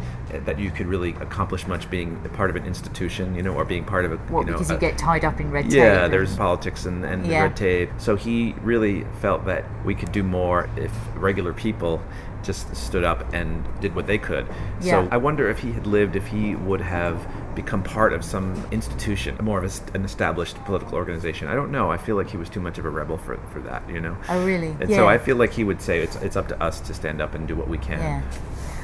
that 0.45 0.59
you 0.59 0.69
could 0.69 0.87
really 0.87 1.11
accomplish 1.21 1.65
much 1.67 1.89
being 1.89 2.21
a 2.25 2.29
part 2.29 2.49
of 2.49 2.55
an 2.55 2.65
institution. 2.65 3.35
You 3.35 3.41
know, 3.41 3.53
or 3.53 3.65
being 3.65 3.83
part 3.83 4.05
of 4.05 4.11
a 4.13 4.17
what 4.31 4.41
you 4.41 4.51
know 4.51 4.53
because 4.53 4.69
a- 4.69 4.75
you 4.75 4.79
get 4.79 4.97
tied 4.97 5.25
up 5.25 5.39
in 5.41 5.49
red 5.51 5.65
tape. 5.65 5.73
yeah, 5.73 6.03
and- 6.05 6.13
there's 6.13 6.35
politics 6.37 6.85
and, 6.85 7.03
and 7.03 7.25
Yeah. 7.25 7.43
red 7.43 7.55
tape. 7.57 7.89
So 7.97 8.15
he 8.15 8.53
really 8.61 9.05
felt 9.19 9.45
that 9.45 9.65
we 9.83 9.95
could 9.95 10.11
do 10.11 10.21
more 10.23 10.69
if 10.77 10.91
regular 11.15 11.53
people 11.53 12.01
just 12.45 12.75
stood 12.75 13.03
up 13.03 13.33
and 13.33 13.65
did 13.81 13.95
what 13.95 14.07
they 14.07 14.17
could. 14.17 14.47
Yeah. 14.81 15.03
So 15.03 15.09
I 15.11 15.17
wonder 15.17 15.49
if 15.49 15.59
he 15.59 15.71
had 15.71 15.87
lived, 15.87 16.15
if 16.15 16.27
he 16.27 16.55
would 16.55 16.81
have 16.81 17.27
become 17.55 17.83
part 17.83 18.13
of 18.13 18.23
some 18.23 18.65
institution, 18.71 19.37
more 19.41 19.63
of 19.63 19.65
a 19.65 19.95
an 19.95 20.05
established 20.05 20.57
political 20.65 20.95
organization. 20.95 21.47
I 21.47 21.55
don't 21.55 21.71
know. 21.71 21.91
I 21.91 21.97
feel 21.97 22.15
like 22.15 22.29
he 22.29 22.37
was 22.37 22.49
too 22.49 22.61
much 22.61 22.77
of 22.77 22.85
a 22.85 22.89
rebel 22.89 23.17
for, 23.17 23.37
for 23.51 23.59
that, 23.61 23.89
you 23.89 23.99
know? 23.99 24.17
Oh, 24.29 24.45
really? 24.45 24.75
And 24.79 24.89
yeah. 24.89 24.97
so 24.97 25.07
I 25.07 25.17
feel 25.17 25.37
like 25.37 25.53
he 25.53 25.63
would 25.63 25.81
say 25.81 26.01
it's, 26.01 26.15
it's 26.17 26.35
up 26.35 26.47
to 26.49 26.61
us 26.61 26.79
to 26.81 26.93
stand 26.93 27.21
up 27.21 27.33
and 27.33 27.47
do 27.47 27.55
what 27.55 27.67
we 27.67 27.77
can. 27.77 27.99
Yeah. 27.99 28.21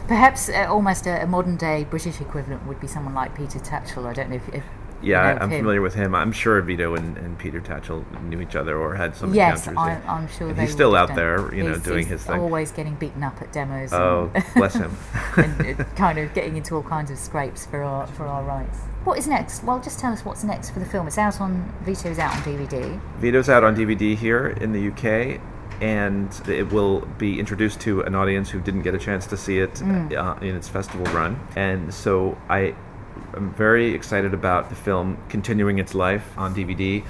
Perhaps 0.08 0.50
uh, 0.50 0.66
almost 0.70 1.06
a, 1.06 1.24
a 1.24 1.28
modern 1.28 1.58
day 1.58 1.86
British 1.90 2.20
equivalent 2.20 2.66
would 2.68 2.80
be 2.80 2.88
someone 2.88 3.14
like 3.14 3.36
Peter 3.36 3.60
Tatchell. 3.60 4.06
I 4.06 4.14
don't 4.14 4.30
know 4.30 4.38
if. 4.38 4.54
if 4.54 4.64
Yeah, 5.02 5.08
you 5.08 5.14
know 5.14 5.20
I, 5.20 5.32
of 5.32 5.42
I'm 5.44 5.50
him. 5.52 5.60
familiar 5.60 5.82
with 5.82 5.94
him. 5.96 6.14
I'm 6.16 6.32
sure 6.32 6.62
Vito 6.62 6.96
and, 6.96 7.18
and 7.18 7.38
Peter 7.38 7.60
Tatchell 7.62 8.04
knew 8.24 8.40
each 8.42 8.56
other 8.56 8.78
or 8.78 8.96
had 8.96 9.16
some 9.16 9.34
Yes, 9.34 9.68
encounters. 9.68 10.04
I'm, 10.08 10.10
I'm 10.24 10.28
sure 10.28 10.50
And 10.50 10.58
they 10.58 10.64
he's 10.64 10.72
still 10.72 10.96
out 10.96 11.08
done. 11.10 11.18
there, 11.18 11.54
you 11.56 11.64
know, 11.64 11.70
He's- 11.72 11.84
doing 11.84 12.00
he's 12.00 12.08
his 12.10 12.24
thing. 12.24 12.40
Always 12.40 12.72
getting 12.72 12.96
beaten 12.96 13.24
up 13.24 13.42
at 13.42 13.52
demos. 13.52 13.94
Oh, 13.94 14.32
and, 14.34 14.44
bless 14.56 14.76
him. 14.76 14.96
and 15.38 15.80
uh, 15.80 15.84
kind 15.96 16.20
of 16.20 16.34
getting 16.34 16.58
into 16.58 16.76
all 16.76 16.84
kinds 16.84 17.10
of 17.12 17.18
scrapes 17.18 17.66
for 17.66 17.84
our 17.84 18.06
for 18.08 18.26
our 18.28 18.44
rights. 18.44 18.78
What 19.04 19.18
is 19.18 19.28
next? 19.28 19.64
Well, 19.64 19.80
just 19.82 20.00
tell 20.00 20.14
us 20.14 20.24
what's 20.24 20.44
next 20.44 20.70
for 20.70 20.80
the 20.80 20.86
film. 20.86 21.08
It's 21.08 21.18
out 21.18 21.42
on 21.42 21.74
Vito's 21.84 22.20
out 22.20 22.36
on 22.36 22.44
DVD. 22.44 23.00
Vito's 23.20 23.50
out 23.50 23.64
on 23.64 23.76
DVD 23.76 24.16
here 24.16 24.50
in 24.50 24.72
the 24.74 24.90
UK, 24.90 25.42
and 25.82 26.30
it 26.48 26.72
will 26.72 27.02
be 27.18 27.40
introduced 27.40 27.80
to 27.82 28.02
an 28.02 28.14
audience 28.14 28.52
who 28.52 28.60
didn't 28.62 28.84
get 28.84 28.94
a 28.94 29.00
chance 29.00 29.26
to 29.28 29.38
see 29.38 29.58
it 29.58 29.74
Mm. 29.76 30.14
uh, 30.16 30.40
in 30.46 30.56
its 30.56 30.68
festival 30.70 31.06
run. 31.14 31.40
And 31.56 31.92
so 31.92 32.38
I 32.48 32.76
am 33.36 33.54
very 33.54 33.94
excited 33.94 34.34
about 34.34 34.70
the 34.70 34.76
film 34.76 35.18
continuing 35.30 35.80
its 35.80 35.94
life 35.94 36.38
on 36.38 36.54
DVD. 36.56 37.04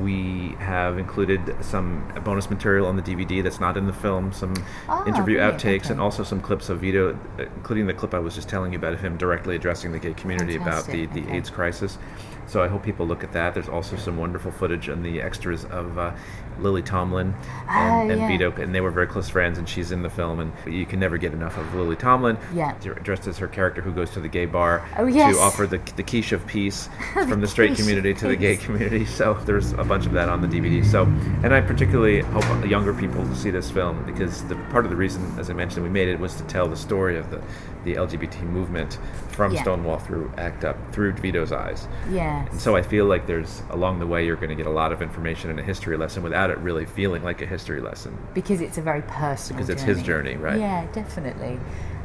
We 0.00 0.56
have 0.58 0.98
included 0.98 1.56
some 1.60 2.10
bonus 2.24 2.48
material 2.50 2.86
on 2.86 2.96
the 2.96 3.02
DVD 3.02 3.42
that's 3.42 3.60
not 3.60 3.76
in 3.76 3.86
the 3.86 3.92
film, 3.92 4.32
some 4.32 4.54
Ah, 4.88 5.04
interview 5.06 5.38
outtakes, 5.38 5.84
okay. 5.84 5.90
and 5.92 6.00
also 6.00 6.24
some 6.24 6.40
clips 6.40 6.68
of 6.68 6.80
Vito, 6.80 7.16
including 7.38 7.86
the 7.86 7.92
clip 7.94 8.14
I 8.14 8.18
was 8.18 8.34
just 8.34 8.48
telling 8.48 8.72
you 8.72 8.78
about 8.78 8.94
of 8.94 9.00
him 9.00 9.16
directly 9.16 9.54
addressing 9.56 9.92
the 9.92 9.98
gay 9.98 10.14
community 10.14 10.56
about 10.56 10.86
the, 10.86 11.06
the 11.06 11.20
okay. 11.22 11.36
AIDS 11.36 11.50
crisis. 11.50 11.98
So 12.46 12.62
I 12.62 12.68
hope 12.68 12.82
people 12.82 13.06
look 13.06 13.22
at 13.24 13.32
that. 13.32 13.54
There's 13.54 13.68
also 13.68 13.96
some 13.96 14.16
wonderful 14.16 14.50
footage 14.52 14.88
and 14.88 15.04
the 15.04 15.20
extras 15.20 15.64
of 15.66 15.98
uh, 15.98 16.12
Lily 16.60 16.82
Tomlin 16.82 17.34
and, 17.68 18.10
Oh, 18.10 18.12
and 18.12 18.20
yeah. 18.20 18.28
Vito, 18.28 18.50
and 18.52 18.74
they 18.74 18.80
were 18.80 18.90
very 18.90 19.06
close 19.06 19.28
friends, 19.28 19.58
and 19.58 19.68
she's 19.68 19.92
in 19.92 20.02
the 20.02 20.10
film, 20.10 20.40
and 20.40 20.52
you 20.66 20.86
can 20.86 21.00
never 21.00 21.16
get 21.18 21.32
enough 21.32 21.56
of 21.58 21.74
Lily 21.74 21.96
Tomlin, 21.96 22.36
Yeah. 22.54 22.74
dressed 23.02 23.26
as 23.26 23.38
her 23.38 23.48
character 23.48 23.80
who 23.82 23.92
goes 23.92 24.10
to 24.10 24.20
the 24.20 24.28
gay 24.28 24.46
bar 24.46 24.86
Oh, 24.98 25.06
yes. 25.06 25.34
to 25.36 25.40
offer 25.40 25.66
the, 25.66 25.78
the 25.96 26.02
quiche 26.02 26.32
of 26.32 26.46
peace 26.46 26.88
from 27.12 27.40
the 27.40 27.46
straight 27.46 27.76
community 27.76 28.14
to 28.14 28.28
the 28.28 28.36
gay 28.36 28.56
community. 28.56 29.04
So 29.14 29.34
there's 29.44 29.72
a 29.74 29.84
bunch 29.84 30.06
of 30.06 30.12
that 30.12 30.28
on 30.28 30.40
the 30.40 30.48
DVD. 30.48 30.84
So, 30.84 31.04
and 31.42 31.54
I 31.54 31.60
particularly 31.60 32.20
hope 32.20 32.44
younger 32.68 32.92
people 32.92 33.24
see 33.34 33.50
this 33.50 33.70
film 33.70 34.02
because 34.04 34.42
the 34.44 34.56
part 34.70 34.84
of 34.84 34.90
the 34.90 34.96
reason, 34.96 35.22
as 35.38 35.50
I 35.50 35.52
mentioned, 35.52 35.84
we 35.84 35.90
made 35.90 36.08
it 36.08 36.18
was 36.18 36.34
to 36.36 36.42
tell 36.44 36.68
the 36.68 36.76
story 36.76 37.16
of 37.18 37.30
the 37.30 37.40
the 37.84 37.96
LGBT 37.96 38.42
movement 38.44 38.96
from 39.28 39.52
Yeah. 39.52 39.60
Stonewall 39.60 39.98
through 39.98 40.32
ACT 40.38 40.64
UP 40.64 40.92
through 40.92 41.12
Vito's 41.12 41.52
eyes. 41.52 41.86
Yeah. 42.10 42.46
And 42.50 42.58
so 42.58 42.74
I 42.76 42.80
feel 42.80 43.04
like 43.04 43.26
there's 43.26 43.62
along 43.68 43.98
the 43.98 44.06
way 44.06 44.24
you're 44.24 44.36
going 44.36 44.48
to 44.48 44.54
get 44.54 44.66
a 44.66 44.70
lot 44.70 44.90
of 44.90 45.02
information 45.02 45.50
and 45.50 45.60
a 45.60 45.62
history 45.62 45.98
lesson 45.98 46.22
without 46.22 46.43
it 46.50 46.58
really 46.58 46.84
feeling 46.84 47.22
like 47.22 47.40
a 47.42 47.46
history 47.46 47.80
lesson. 47.80 48.16
Because 48.34 48.60
it's 48.60 48.78
a 48.78 48.82
very 48.82 49.02
personal 49.02 49.56
Because 49.58 49.68
it's 49.70 49.82
journey. 49.82 49.94
his 49.94 50.02
journey, 50.06 50.36
right? 50.36 50.58
Yeah, 50.58 50.86
definitely. 50.92 51.58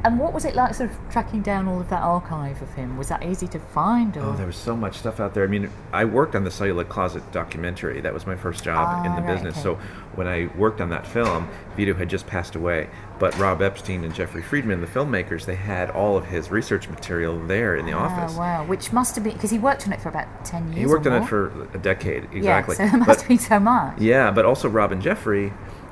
And 0.03 0.18
what 0.18 0.34
was 0.34 0.46
it 0.46 0.56
like 0.56 0.74
sort 0.74 0.89
of 0.91 0.98
tracking 1.12 1.41
down 1.41 1.68
all 1.68 1.79
of 1.82 1.89
that 1.89 2.01
archive 2.01 2.62
of 2.62 2.74
him? 2.75 2.98
Was 2.98 3.10
that 3.10 3.24
easy 3.24 3.48
to 3.50 3.60
find? 3.60 4.15
Or? 4.15 4.22
Oh, 4.22 4.32
there 4.34 4.46
was 4.48 4.56
so 4.56 4.75
much 4.77 4.98
stuff 4.98 5.20
out 5.20 5.34
there. 5.34 5.44
I 5.44 5.48
mean, 5.48 5.70
I 5.91 6.06
worked 6.06 6.36
on 6.36 6.44
the 6.46 6.51
Celluloid 6.51 6.88
Closet 6.88 7.29
documentary. 7.34 8.00
That 8.00 8.13
was 8.13 8.25
my 8.25 8.36
first 8.36 8.63
job 8.63 9.06
in 9.06 9.12
Ah, 9.12 9.15
the 9.18 9.22
right, 9.24 9.34
business. 9.36 9.56
okay. 9.56 9.62
So 9.63 9.75
when 10.15 10.27
I 10.27 10.50
worked 10.58 10.79
on 10.79 10.89
that 10.89 11.06
film, 11.06 11.50
Vito 11.75 11.94
had 11.94 12.10
just 12.10 12.27
passed 12.27 12.56
away. 12.56 12.89
But 13.20 13.38
Rob 13.38 13.62
Epstein 13.62 14.06
and 14.06 14.13
Jeffrey 14.15 14.41
Friedman, 14.41 14.79
the 14.79 14.88
filmmakers, 14.88 15.46
they 15.46 15.56
had 15.56 15.89
all 15.91 16.15
of 16.15 16.25
his 16.27 16.50
research 16.50 16.88
material 16.88 17.38
there 17.48 17.75
in 17.75 17.86
the 17.86 17.91
office. 17.94 18.36
Ah, 18.38 18.39
wow. 18.39 18.65
Which 18.65 18.94
must 18.94 19.15
have 19.15 19.25
been, 19.25 19.34
because 19.34 19.50
he 19.51 19.60
worked 19.60 19.86
on 19.86 19.91
it 19.91 20.00
for 20.00 20.08
about 20.08 20.46
10 20.46 20.68
years. 20.68 20.77
He 20.79 20.86
worked 20.86 21.06
or 21.08 21.12
on 21.12 21.24
it 21.24 21.27
for 21.27 21.51
a 21.74 21.77
decade, 21.77 22.24
exactly. 22.34 22.77
Yeah, 22.79 22.86
so 22.86 22.91
there 22.91 22.98
must 23.06 23.08
But- 23.08 23.18
have 23.20 23.27
been 23.27 23.39
so 23.39 23.60
much. 23.60 24.00
Yeah, 24.00 24.32
but 24.32 24.46
also 24.46 24.70
Rob 24.70 24.94
and 24.94 25.01
Jeffrey 25.01 25.51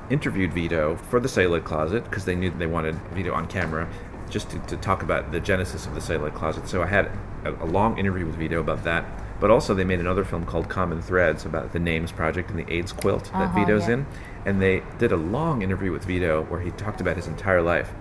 interviewed 0.10 0.54
Vito 0.54 0.96
for 0.96 1.20
the 1.20 1.28
Celluloid 1.28 1.64
Closet 1.66 2.04
because 2.06 2.26
they 2.26 2.36
knew 2.36 2.50
they 2.52 2.68
wanted 2.68 2.96
Vito 3.14 3.34
on 3.34 3.48
camera 3.48 3.88
just 4.30 4.50
to, 4.50 4.60
to 4.60 4.78
talk 4.78 5.04
about 5.04 5.32
the 5.32 5.40
genesis 5.40 5.86
of 5.86 5.96
the 5.96 6.02
Celluloid 6.02 6.34
Closet. 6.34 6.68
So 6.68 6.82
I 6.84 6.88
had 6.88 7.12
a, 7.46 7.52
a 7.64 7.66
long 7.66 7.98
interview 7.98 8.26
with 8.26 8.36
Vito 8.36 8.60
about 8.60 8.84
that. 8.84 9.06
But 9.40 9.52
also, 9.52 9.76
they 9.76 9.84
made 9.84 10.00
another 10.00 10.26
film 10.26 10.46
called 10.48 10.68
Common 10.68 11.00
Threads 11.00 11.46
about 11.46 11.72
the 11.72 11.78
Names 11.80 12.12
Project 12.12 12.50
and 12.50 12.58
the 12.58 12.74
AIDS 12.74 12.92
quilt 12.92 13.26
that 13.26 13.36
Uh-huh, 13.36 13.60
Vito's 13.60 13.88
yeah. 13.88 13.94
in. 13.94 14.06
And 14.48 14.62
they 14.62 14.82
did 14.98 15.12
a 15.12 15.18
long 15.18 15.62
interview 15.62 15.92
with 15.92 16.06
Vito 16.06 16.44
where 16.44 16.62
he 16.62 16.72
talked 16.72 17.02
about 17.02 17.18
his 17.18 17.28
entire 17.28 17.62
life 17.62 17.92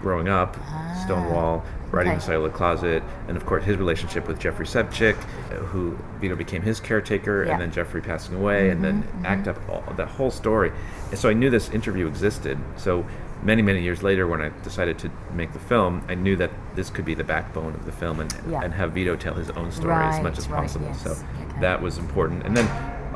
growing 0.00 0.28
up, 0.28 0.56
Stonewall, 1.04 1.64
writing 1.90 2.12
Ah, 2.12 2.16
okay. 2.16 2.20
the 2.20 2.26
Celluloid 2.26 2.52
Closet, 2.52 3.02
and 3.28 3.36
of 3.36 3.44
course 3.44 3.64
his 3.64 3.76
relationship 3.76 4.28
with 4.28 4.38
Jeffrey 4.38 4.66
Sevcik, 4.66 5.16
uh, 5.16 5.54
who 5.56 5.96
Vito 6.20 6.36
became 6.36 6.62
his 6.62 6.78
caretaker, 6.80 7.42
Yeah. 7.42 7.44
Mm-hmm, 7.44 7.52
and 7.52 7.60
then 7.62 7.70
Jeffrey 7.72 8.00
passing 8.02 8.36
away, 8.36 8.70
and 8.70 8.84
then 8.84 9.06
act 9.24 9.48
up 9.48 9.56
all, 9.68 9.82
that 9.96 10.08
whole 10.08 10.30
story. 10.30 10.70
And 11.10 11.18
so 11.18 11.28
I 11.28 11.32
knew 11.32 11.50
this 11.50 11.70
interview 11.70 12.06
existed. 12.06 12.58
So 12.76 13.04
many, 13.42 13.62
many 13.62 13.82
years 13.82 14.02
later, 14.02 14.26
when 14.28 14.40
I 14.42 14.50
decided 14.62 14.98
to 15.00 15.10
make 15.34 15.52
the 15.52 15.58
film, 15.60 16.02
I 16.08 16.14
knew 16.14 16.36
that 16.36 16.50
this 16.76 16.88
could 16.90 17.04
be 17.04 17.14
the 17.14 17.24
backbone 17.24 17.74
of 17.74 17.84
the 17.84 17.92
film 17.92 18.20
and, 18.20 18.32
Yeah. 18.48 18.60
and 18.62 18.74
have 18.74 18.92
Vito 18.92 19.16
tell 19.16 19.34
his 19.34 19.50
own 19.50 19.72
story 19.72 19.94
as 19.94 20.22
much 20.22 20.38
as 20.38 20.48
right, 20.48 20.62
possible. 20.62 20.86
yes, 20.86 21.02
So 21.02 21.10
okay. 21.12 21.60
that 21.62 21.80
was 21.82 21.98
important. 21.98 22.44
And 22.44 22.56
then 22.56 22.66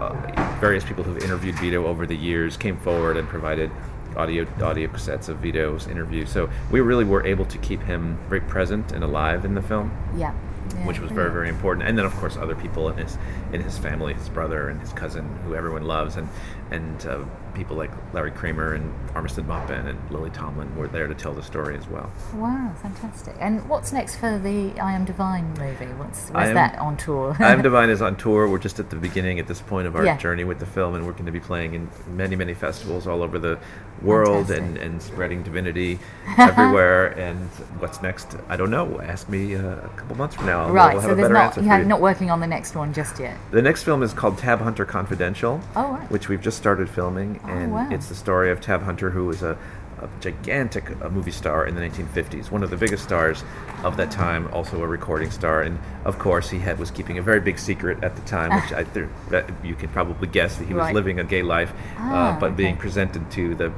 uh, 0.00 0.57
various 0.61 0.85
people 0.85 1.04
who've 1.04 1.23
interviewed 1.23 1.57
Vito 1.59 1.87
over 1.87 2.07
the 2.07 2.16
years 2.16 2.57
came 2.57 2.76
forward 2.78 3.16
and 3.16 3.28
provided 3.28 3.71
audio 4.16 4.47
audio 4.62 4.88
cassettes 4.88 5.28
of 5.28 5.38
Vito's 5.38 5.87
interview. 5.87 6.26
So 6.26 6.50
we 6.71 6.80
really 6.80 7.04
were 7.04 7.25
able 7.25 7.45
to 7.47 7.59
keep 7.59 7.83
him 7.83 8.19
very 8.28 8.40
present 8.40 8.92
and 8.92 9.04
alive 9.04 9.45
in 9.45 9.54
the 9.54 9.62
film 9.62 9.92
Yeah. 10.16 10.33
yeah 10.75 10.87
which 10.87 10.99
was 11.00 11.11
very 11.12 11.30
very 11.30 11.49
important 11.49 11.87
and 11.88 11.97
then 11.99 12.04
of 12.07 12.14
course 12.16 12.37
other 12.37 12.54
people 12.54 12.88
in 12.88 12.97
his 12.97 13.19
in 13.52 13.61
his 13.61 13.76
family 13.78 14.14
his 14.14 14.28
brother 14.28 14.69
and 14.69 14.80
his 14.80 14.92
cousin 14.92 15.25
who 15.45 15.54
everyone 15.54 15.85
loves 15.85 16.16
and 16.16 16.28
and 16.71 17.07
uh, 17.07 17.19
people 17.54 17.76
like 17.76 17.90
Larry 18.12 18.30
Kramer 18.30 18.75
and 18.75 18.92
Armistead 19.11 19.47
Maupin 19.47 19.87
and 19.88 19.99
Lily 20.11 20.30
Tomlin 20.30 20.75
were 20.76 20.88
there 20.88 21.07
to 21.09 21.14
tell 21.14 21.33
the 21.35 21.42
story 21.42 21.76
as 21.76 21.87
well 21.88 22.11
Wow, 22.35 22.73
fantastic. 22.80 23.35
And 23.40 23.69
what's 23.69 23.92
next 23.92 24.16
for 24.16 24.38
the 24.38 24.73
I 24.80 24.92
Am 24.92 25.04
Divine 25.04 25.52
movie? 25.54 25.87
What's, 25.95 26.30
Am- 26.35 26.54
that 26.54 26.78
on 26.78 26.97
tour? 26.97 27.37
I 27.38 27.52
Am 27.52 27.62
Divine 27.71 27.90
is 27.90 28.00
on 28.02 28.16
tour 28.16 28.49
we're 28.49 28.59
just 28.59 28.78
at 28.80 28.90
the 28.90 28.97
beginning 28.97 29.38
at 29.38 29.47
this 29.47 29.61
point 29.61 29.87
of 29.87 29.97
our 29.97 30.04
Yeah. 30.04 30.16
journey 30.16 30.45
with 30.45 30.59
the 30.59 30.66
film 30.66 30.95
and 30.95 31.04
we're 31.07 31.12
going 31.12 31.26
to 31.26 31.33
be 31.33 31.40
playing 31.40 31.75
in 31.75 31.88
many 32.09 32.37
many 32.37 32.54
festivals 32.54 33.07
all 33.07 33.23
over 33.23 33.38
the 33.38 33.59
world 34.02 34.50
and, 34.50 34.76
Fantastic. 34.78 34.83
and 34.83 35.02
spreading 35.02 35.42
divinity 35.42 35.99
everywhere 36.38 37.09
and 37.19 37.38
what's 37.80 38.00
next 38.02 38.37
I 38.49 38.57
don't 38.57 38.71
know 38.71 39.00
ask 39.00 39.28
me 39.28 39.57
uh, 39.57 39.61
a 39.76 39.88
couple 39.97 40.16
months 40.16 40.37
from 40.37 40.47
now 40.47 40.71
right, 40.71 40.95
have 40.95 41.02
so 41.02 41.11
a 41.11 41.14
there's 41.14 41.25
better 41.25 41.35
not, 41.35 41.45
answer 41.47 41.61
you 41.61 41.66
for 41.66 41.73
have 41.73 41.80
you. 41.83 41.87
not 41.88 42.00
working 42.00 42.30
on 42.30 42.40
the 42.40 42.47
next 42.47 42.75
one 42.75 42.92
just 42.92 43.19
yet. 43.19 43.37
The 43.50 43.62
next 43.62 43.83
film 43.83 44.02
is 44.02 44.12
called 44.12 44.38
Tab 44.38 44.61
Hunter 44.61 44.85
Confidential, 44.85 45.61
Oh, 45.76 45.92
right. 45.92 46.11
which 46.11 46.28
we've 46.28 46.40
just 46.40 46.57
started 46.57 46.88
filming, 46.88 47.39
Oh, 47.44 47.49
and 47.49 47.73
wow. 47.73 47.88
it's 47.90 48.09
the 48.09 48.14
story 48.14 48.50
of 48.50 48.61
Tab 48.61 48.82
Hunter, 48.82 49.11
who 49.11 49.26
was 49.26 49.42
a, 49.42 49.56
a 50.00 50.09
gigantic 50.20 50.85
uh, 51.02 51.09
movie 51.09 51.30
star 51.30 51.66
in 51.66 51.75
the 51.75 51.80
1950s, 51.80 52.50
one 52.50 52.62
of 52.62 52.70
the 52.70 52.76
biggest 52.76 53.02
stars 53.02 53.42
of 53.82 53.97
that 53.97 54.11
time, 54.11 54.49
also 54.52 54.82
a 54.82 54.87
recording 54.87 55.30
star, 55.30 55.62
and 55.62 55.78
of 56.04 56.18
course 56.18 56.50
he 56.50 56.59
had 56.59 56.78
was 56.78 56.90
keeping 56.90 57.18
a 57.18 57.23
very 57.23 57.40
big 57.40 57.59
secret 57.59 58.02
at 58.04 58.14
the 58.16 58.23
time, 58.23 58.54
which 58.61 58.73
I 58.73 58.85
th- 58.85 59.09
that 59.30 59.50
you 59.64 59.75
can 59.75 59.88
probably 59.88 60.28
guess 60.28 60.56
that 60.56 60.66
he 60.66 60.75
was 60.75 60.85
Right. 60.85 60.94
living 60.94 61.20
a 61.20 61.25
gay 61.25 61.42
life, 61.42 61.73
Ah, 61.99 62.37
uh, 62.37 62.40
but 62.40 62.56
being 62.56 62.76
presented 62.76 63.30
to 63.32 63.54
the 63.54 63.73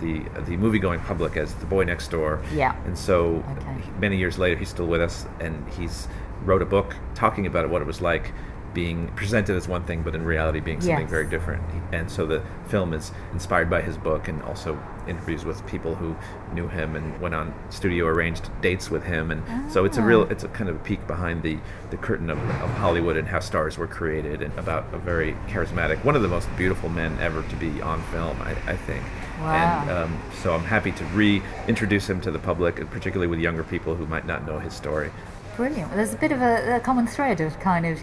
the 0.00 0.22
the 0.46 0.56
movie 0.56 0.78
going 0.78 1.00
public 1.00 1.36
as 1.36 1.52
the 1.54 1.66
boy 1.66 1.82
next 1.82 2.08
door. 2.12 2.40
Yeah. 2.54 2.76
And 2.86 2.96
so 2.96 3.42
Okay. 3.58 3.82
many 3.98 4.16
years 4.16 4.38
later, 4.38 4.54
he's 4.56 4.68
still 4.68 4.86
with 4.86 5.00
us, 5.00 5.26
and 5.40 5.68
he's 5.76 6.06
wrote 6.44 6.62
a 6.62 6.66
book 6.66 6.94
talking 7.16 7.46
about 7.48 7.68
what 7.68 7.82
it 7.82 7.86
was 7.86 8.00
like 8.00 8.30
being 8.74 9.08
presented 9.16 9.56
as 9.56 9.66
one 9.66 9.82
thing, 9.84 10.02
but 10.02 10.14
in 10.14 10.24
reality 10.24 10.60
being 10.60 10.80
something 10.80 11.00
Yes. 11.00 11.10
very 11.10 11.26
different. 11.26 11.62
And 11.92 12.10
so 12.10 12.26
the 12.26 12.42
film 12.68 12.92
is 12.92 13.12
inspired 13.32 13.68
by 13.70 13.80
his 13.80 13.96
book, 13.96 14.28
and 14.28 14.42
also 14.42 14.78
interviews 15.06 15.44
with 15.44 15.66
people 15.66 15.94
who 15.94 16.14
knew 16.54 16.68
him 16.68 16.94
and 16.94 17.18
went 17.20 17.34
on 17.34 17.54
studio 17.70 18.06
arranged 18.06 18.50
dates 18.60 18.90
with 18.90 19.04
him. 19.04 19.30
And 19.30 19.42
so 19.72 19.84
it's 19.86 19.96
a 19.96 20.02
real, 20.02 20.22
Ah. 20.28 20.30
it's 20.32 20.44
a 20.44 20.48
kind 20.48 20.68
of 20.68 20.76
a 20.76 20.80
peek 20.80 21.06
behind 21.06 21.42
the 21.42 21.58
the 21.90 21.96
curtain 21.96 22.28
of, 22.28 22.38
of 22.38 22.70
Hollywood 22.72 23.16
and 23.16 23.26
how 23.26 23.40
stars 23.40 23.78
were 23.78 23.86
created, 23.86 24.42
and 24.42 24.56
about 24.58 24.84
a 24.92 24.98
very 24.98 25.34
charismatic, 25.48 26.04
one 26.04 26.14
of 26.16 26.20
the 26.22 26.28
most 26.28 26.46
beautiful 26.56 26.90
men 26.90 27.16
ever 27.20 27.42
to 27.42 27.56
be 27.56 27.80
on 27.80 28.02
film, 28.12 28.36
I, 28.42 28.50
I 28.72 28.76
think. 28.76 29.02
And 29.40 29.88
Wow. 29.88 30.04
um, 30.04 30.18
so 30.42 30.52
I'm 30.52 30.64
happy 30.64 30.92
to 30.92 31.04
reintroduce 31.14 32.10
him 32.10 32.20
to 32.22 32.30
the 32.30 32.38
public, 32.40 32.78
and 32.80 32.90
particularly 32.90 33.28
with 33.28 33.38
younger 33.38 33.62
people 33.62 33.94
who 33.94 34.04
might 34.06 34.26
not 34.26 34.46
know 34.46 34.58
his 34.58 34.74
story. 34.74 35.10
Brilliant. 35.58 35.88
Well, 35.88 35.96
there's 35.96 36.14
a 36.14 36.16
bit 36.16 36.30
of 36.30 36.40
a, 36.40 36.76
a 36.76 36.80
common 36.80 37.08
thread 37.08 37.40
of 37.40 37.58
kind 37.58 37.84
of 37.84 38.00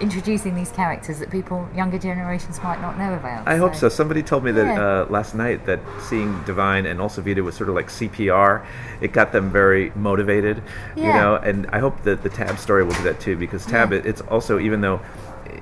introducing 0.00 0.54
these 0.54 0.70
characters 0.72 1.18
that 1.18 1.30
people, 1.30 1.68
younger 1.74 1.98
generations, 1.98 2.58
might 2.62 2.80
not 2.80 2.96
know 2.96 3.12
about. 3.12 3.46
I 3.46 3.58
hope 3.58 3.74
so. 3.74 3.90
Somebody 3.90 4.22
told 4.22 4.42
me 4.44 4.50
that 4.52 4.66
Yeah. 4.66 5.02
uh, 5.02 5.06
last 5.10 5.34
night 5.34 5.66
that 5.66 5.78
seeing 6.00 6.42
Divine 6.44 6.86
and 6.86 6.98
also 6.98 7.20
Vito 7.20 7.42
was 7.42 7.54
sort 7.54 7.68
of 7.68 7.74
like 7.74 7.88
CPR. 7.88 8.64
It 9.02 9.12
got 9.12 9.30
them 9.30 9.50
very 9.50 9.92
motivated, 9.94 10.62
you 10.96 11.02
know. 11.04 11.36
And 11.36 11.66
I 11.70 11.80
hope 11.80 12.02
that 12.04 12.22
the 12.22 12.30
Tab 12.30 12.58
story 12.58 12.82
will 12.82 12.94
do 12.94 13.02
that 13.02 13.20
too, 13.20 13.36
because 13.36 13.66
Tab, 13.66 13.92
Yeah. 13.92 14.00
it's 14.02 14.22
also 14.22 14.58
even 14.58 14.80
though 14.80 15.02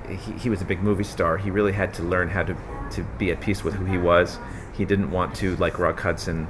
he, 0.07 0.31
he 0.33 0.49
was 0.49 0.61
a 0.61 0.65
big 0.65 0.81
movie 0.81 1.03
star, 1.03 1.35
he 1.37 1.51
really 1.51 1.73
had 1.73 1.93
to 1.95 2.03
learn 2.03 2.29
how 2.29 2.43
to 2.43 2.55
to 2.91 3.03
be 3.17 3.29
at 3.31 3.41
peace 3.41 3.61
with 3.61 3.73
who 3.73 3.83
he 3.83 3.97
was. 3.97 4.39
He 4.71 4.85
didn't 4.85 5.11
want 5.11 5.35
to 5.35 5.57
like 5.57 5.79
Rock 5.79 5.99
Hudson 5.99 6.47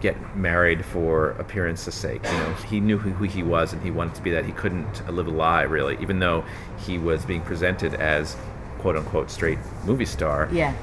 get 0.00 0.36
married 0.36 0.84
for 0.84 1.30
appearance's 1.32 1.94
sake. 1.94 2.22
You 2.24 2.32
know, 2.32 2.52
he 2.68 2.80
knew 2.80 2.96
who, 2.98 3.10
who 3.10 3.24
he 3.24 3.42
was 3.42 3.72
and 3.72 3.82
he 3.82 3.90
wanted 3.90 4.14
to 4.14 4.22
be 4.22 4.30
that. 4.30 4.44
He 4.46 4.52
couldn't 4.52 5.06
live 5.14 5.26
a 5.26 5.30
lie 5.30 5.62
really, 5.62 5.96
even 6.00 6.18
though 6.20 6.44
he 6.78 6.98
was 6.98 7.24
being 7.24 7.42
presented 7.42 7.94
as 7.94 8.36
quote 8.78 8.96
unquote 8.96 9.30
straight 9.30 9.58
movie 9.84 10.06
star 10.06 10.48
Yeah. 10.50 10.74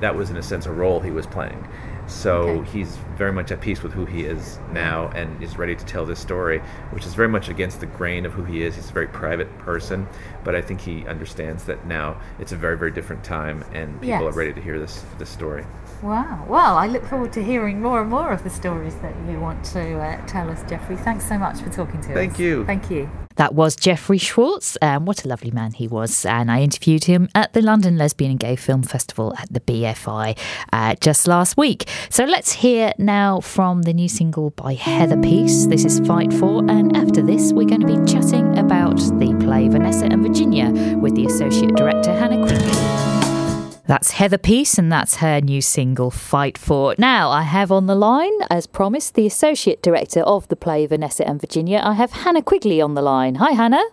that 0.00 0.14
was 0.14 0.28
in 0.30 0.36
a 0.36 0.42
sense 0.42 0.66
a 0.66 0.72
role 0.72 1.00
he 1.00 1.10
was 1.10 1.26
playing. 1.26 1.66
So 2.06 2.42
Okay. 2.60 2.70
he's 2.70 2.98
very 3.16 3.32
much 3.32 3.50
at 3.50 3.60
peace 3.60 3.82
with 3.82 3.92
who 3.92 4.04
he 4.04 4.22
is 4.24 4.58
now 4.72 5.08
and 5.14 5.42
is 5.42 5.56
ready 5.58 5.74
to 5.74 5.84
tell 5.84 6.04
this 6.04 6.20
story, 6.20 6.58
which 6.90 7.06
is 7.06 7.14
very 7.14 7.28
much 7.28 7.48
against 7.48 7.80
the 7.80 7.86
grain 7.86 8.26
of 8.26 8.32
who 8.32 8.44
he 8.44 8.62
is. 8.62 8.74
He's 8.74 8.90
a 8.90 8.92
very 8.92 9.08
private 9.08 9.56
person, 9.58 10.06
but 10.44 10.54
I 10.54 10.60
think 10.60 10.80
he 10.80 11.06
understands 11.06 11.64
that 11.64 11.86
now 11.86 12.20
it's 12.38 12.52
a 12.52 12.56
very, 12.56 12.76
very 12.76 12.90
different 12.90 13.24
time 13.24 13.64
and 13.72 13.92
people 14.00 14.08
Yes. 14.08 14.22
are 14.22 14.32
ready 14.38 14.52
to 14.52 14.60
hear 14.60 14.78
this 14.78 15.04
this 15.18 15.30
story. 15.30 15.64
Wow. 16.02 16.44
Well, 16.46 16.76
I 16.76 16.86
look 16.86 17.04
forward 17.06 17.32
to 17.32 17.42
hearing 17.42 17.80
more 17.80 18.02
and 18.02 18.10
more 18.10 18.30
of 18.30 18.44
the 18.44 18.50
stories 18.50 18.94
that 18.96 19.14
you 19.28 19.40
want 19.40 19.64
to 19.66 19.98
uh, 19.98 20.26
tell 20.26 20.50
us, 20.50 20.62
Jeffrey. 20.68 20.96
Thanks 20.96 21.26
so 21.26 21.38
much 21.38 21.60
for 21.62 21.70
talking 21.70 22.00
to 22.02 22.08
us. 22.08 22.14
Thank 22.14 22.38
you. 22.38 22.66
Thank 22.66 22.90
you. 22.90 23.08
That 23.36 23.54
was 23.54 23.76
Jeffrey 23.76 24.16
Schwarz, 24.16 24.76
and 24.80 25.06
what 25.06 25.22
a 25.24 25.28
lovely 25.28 25.50
man 25.50 25.72
he 25.72 25.86
was. 25.88 26.24
And 26.24 26.50
I 26.50 26.62
interviewed 26.62 27.04
him 27.04 27.28
at 27.34 27.52
the 27.52 27.60
London 27.60 27.98
Lesbian 27.98 28.30
and 28.30 28.40
Gay 28.40 28.56
Film 28.56 28.82
Festival 28.82 29.34
at 29.38 29.52
the 29.52 29.60
BFI 29.60 30.38
uh, 30.72 30.94
just 31.02 31.28
last 31.28 31.56
week. 31.58 31.86
So 32.08 32.24
let's 32.24 32.52
hear 32.52 32.92
now 33.06 33.40
from 33.40 33.82
the 33.82 33.94
new 33.94 34.08
single 34.08 34.50
by 34.50 34.74
Heather 34.74 35.16
Peace. 35.16 35.66
This 35.66 35.84
is 35.84 36.00
Fight 36.00 36.32
For, 36.32 36.58
and 36.68 36.96
after 36.96 37.22
this, 37.22 37.52
we're 37.52 37.64
going 37.64 37.80
to 37.80 37.86
be 37.86 38.12
chatting 38.12 38.58
about 38.58 38.96
the 38.96 39.34
play 39.40 39.68
Vanessa 39.68 40.06
and 40.06 40.22
Virginia 40.22 40.70
with 40.96 41.14
the 41.14 41.24
Associate 41.24 41.74
Director 41.76 42.12
Hannah 42.12 42.44
Quigley. 42.44 43.76
That's 43.86 44.10
Heather 44.10 44.38
Peace, 44.38 44.76
and 44.76 44.90
that's 44.90 45.16
her 45.16 45.40
new 45.40 45.62
single, 45.62 46.10
Fight 46.10 46.58
For. 46.58 46.96
Now, 46.98 47.30
I 47.30 47.42
have 47.42 47.70
on 47.70 47.86
the 47.86 47.94
line, 47.94 48.34
as 48.50 48.66
promised, 48.66 49.14
the 49.14 49.26
Associate 49.26 49.80
Director 49.80 50.20
of 50.22 50.48
the 50.48 50.56
play 50.56 50.84
Vanessa 50.84 51.26
and 51.26 51.40
Virginia. 51.40 51.80
I 51.84 51.94
have 51.94 52.10
Hannah 52.10 52.42
Quigley 52.42 52.80
on 52.80 52.94
the 52.94 53.02
line. 53.02 53.36
Hi, 53.36 53.52
Hannah. 53.52 53.84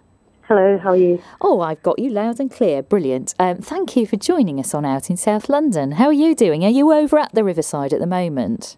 Hello, 0.47 0.79
how 0.79 0.89
are 0.89 0.97
you? 0.97 1.21
Oh, 1.39 1.61
I've 1.61 1.83
got 1.83 1.99
you 1.99 2.09
loud 2.09 2.39
and 2.39 2.51
clear. 2.51 2.81
Brilliant. 2.81 3.35
Um, 3.37 3.57
thank 3.59 3.95
you 3.95 4.07
for 4.07 4.17
joining 4.17 4.59
us 4.59 4.73
on 4.73 4.85
Out 4.85 5.11
in 5.11 5.17
South 5.17 5.49
London. 5.49 5.93
How 5.93 6.07
are 6.07 6.13
you 6.13 6.33
doing? 6.33 6.65
Are 6.65 6.69
you 6.69 6.91
over 6.91 7.19
at 7.19 7.35
the 7.35 7.43
Riverside 7.43 7.93
at 7.93 7.99
the 7.99 8.07
moment? 8.07 8.75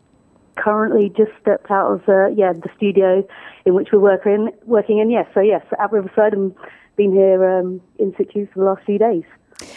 Currently, 0.65 1.09
just 1.15 1.29
stepped 1.39 1.69
out 1.69 1.91
of 1.91 2.09
uh, 2.09 2.29
yeah 2.29 2.51
the 2.51 2.69
studio 2.75 3.23
in 3.65 3.75
which 3.75 3.89
we're 3.93 3.99
working 3.99 4.49
working 4.65 4.97
in. 4.97 5.11
Yes, 5.11 5.27
so 5.35 5.39
yes, 5.39 5.63
at 5.79 5.91
Riverside 5.91 6.33
and 6.33 6.55
been 6.95 7.11
here 7.11 7.59
um, 7.59 7.79
in 7.99 8.15
situ 8.17 8.47
for 8.51 8.59
the 8.59 8.65
last 8.65 8.83
few 8.83 8.97
days. 8.97 9.23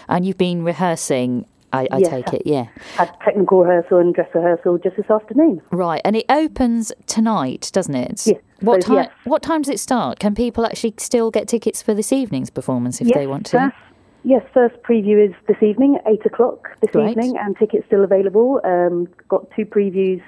And 0.09 0.25
you've 0.25 0.39
been 0.39 0.65
rehearsing 0.65 1.45
I, 1.73 1.87
I 1.91 1.99
Yes. 1.99 2.09
take 2.09 2.33
it, 2.33 2.43
yeah. 2.47 2.69
Had 2.97 3.11
technical 3.23 3.63
rehearsal 3.65 3.99
and 3.99 4.15
dress 4.15 4.29
rehearsal 4.35 4.79
just 4.79 4.97
this 4.97 5.11
afternoon. 5.11 5.61
Right, 5.71 6.01
and 6.05 6.17
it 6.17 6.25
opens 6.31 6.93
tonight, 7.05 7.71
doesn't 7.75 7.95
it? 7.95 8.27
Yes, 8.27 8.41
What 8.61 8.83
so, 8.83 8.95
time? 8.95 9.05
yes. 9.05 9.11
What 9.25 9.43
time 9.43 9.61
does 9.61 9.75
it 9.75 9.79
start? 9.79 10.19
Can 10.19 10.35
people 10.35 10.65
actually 10.65 10.95
still 10.97 11.31
get 11.31 11.49
tickets 11.49 11.83
for 11.83 11.93
this 11.93 12.13
evening's 12.13 12.49
performance 12.49 13.03
if 13.03 13.09
yes, 13.09 13.17
they 13.17 13.27
want 13.27 13.45
to? 13.47 13.73
Yes, 14.25 14.43
first 14.53 14.77
preview 14.83 15.29
is 15.29 15.35
this 15.47 15.63
evening, 15.63 15.97
at 15.97 16.13
8 16.13 16.27
o'clock 16.27 16.69
this 16.81 16.95
evening, 16.97 17.37
and 17.39 17.57
tickets 17.57 17.87
still 17.87 18.03
available. 18.03 18.61
Um, 18.65 19.07
got 19.29 19.47
two 19.55 19.65
previews, 19.65 20.23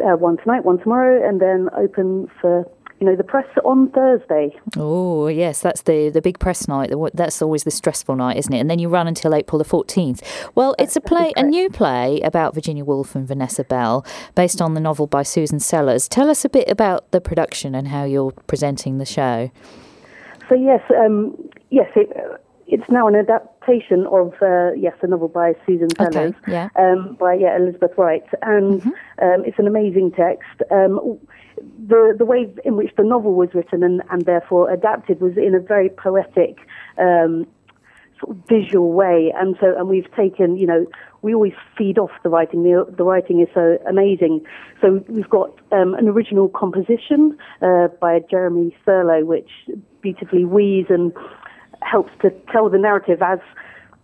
uh, 0.00 0.16
one 0.16 0.36
tonight, 0.38 0.64
one 0.64 0.78
tomorrow, 0.78 1.26
and 1.26 1.40
then 1.40 1.68
open 1.76 2.28
for, 2.40 2.70
you 3.00 3.06
know, 3.06 3.16
the 3.16 3.24
press 3.24 3.46
on 3.64 3.90
Thursday. 3.90 4.54
Oh 4.76 5.28
yes, 5.28 5.60
that's 5.60 5.82
the 5.82 6.10
the 6.10 6.20
big 6.20 6.38
press 6.38 6.68
night. 6.68 6.92
That's 7.14 7.40
always 7.40 7.64
the 7.64 7.70
stressful 7.70 8.16
night, 8.16 8.36
isn't 8.36 8.52
it? 8.52 8.58
And 8.58 8.68
then 8.70 8.78
you 8.78 8.88
run 8.88 9.06
until 9.06 9.34
April 9.34 9.58
the 9.58 9.64
fourteenth. 9.64 10.22
Well, 10.54 10.74
it's 10.78 10.96
a 10.96 11.00
play, 11.00 11.32
a 11.36 11.42
new 11.42 11.70
play 11.70 12.20
about 12.22 12.54
Virginia 12.54 12.84
Woolf 12.84 13.14
and 13.14 13.26
Vanessa 13.26 13.64
Bell, 13.64 14.04
based 14.34 14.60
on 14.60 14.74
the 14.74 14.80
novel 14.80 15.06
by 15.06 15.22
Susan 15.22 15.60
Sellers. 15.60 16.08
Tell 16.08 16.28
us 16.28 16.44
a 16.44 16.48
bit 16.48 16.68
about 16.70 17.10
the 17.10 17.20
production 17.20 17.74
and 17.74 17.88
how 17.88 18.04
you're 18.04 18.32
presenting 18.46 18.98
the 18.98 19.06
show. 19.06 19.50
So 20.48 20.54
yes, 20.54 20.80
um, 20.98 21.36
yes, 21.70 21.88
it, 21.94 22.10
it's 22.68 22.88
now 22.90 23.08
an 23.08 23.16
adaptation 23.16 24.06
of 24.12 24.34
uh, 24.42 24.72
yes, 24.72 24.94
a 25.00 25.06
novel 25.06 25.28
by 25.28 25.54
Susan 25.66 25.88
Okay, 25.98 26.34
yeah. 26.46 26.68
um, 26.76 27.16
by 27.18 27.34
yeah 27.34 27.56
Elizabeth 27.56 27.92
Wright, 27.96 28.24
and 28.42 28.82
um, 29.22 29.44
it's 29.46 29.58
an 29.58 29.66
amazing 29.66 30.12
text. 30.12 30.60
Um, 30.70 31.18
the 31.86 32.14
the 32.16 32.26
way 32.26 32.46
in 32.64 32.76
which 32.76 32.94
the 32.96 33.04
novel 33.04 33.34
was 33.34 33.48
written 33.54 33.82
and, 33.82 34.02
and 34.10 34.26
therefore 34.26 34.70
adapted 34.70 35.20
was 35.20 35.36
in 35.36 35.54
a 35.54 35.60
very 35.60 35.88
poetic. 35.88 36.58
Um, 36.98 37.46
sort 38.20 38.36
of 38.36 38.42
visual 38.48 38.92
way 38.92 39.32
and 39.36 39.56
so 39.60 39.78
and 39.78 39.88
we've 39.88 40.12
taken 40.16 40.56
you 40.56 40.66
know 40.66 40.84
we 41.22 41.32
always 41.32 41.52
feed 41.76 41.98
off 41.98 42.10
the 42.24 42.28
writing 42.28 42.64
the, 42.64 42.84
the 42.96 43.04
writing 43.04 43.38
is 43.38 43.46
so 43.54 43.78
amazing 43.88 44.44
so 44.80 45.04
we've 45.06 45.30
got 45.30 45.50
um, 45.70 45.94
an 45.94 46.08
original 46.08 46.48
composition 46.48 47.38
uh, 47.62 47.86
by 48.00 48.18
Jeremy 48.28 48.76
Thurlow 48.84 49.24
which 49.24 49.48
beautifully 50.02 50.44
weaves 50.44 50.90
and 50.90 51.12
helps 51.82 52.10
to 52.22 52.30
tell 52.52 52.68
the 52.68 52.78
narrative 52.78 53.22
as 53.22 53.38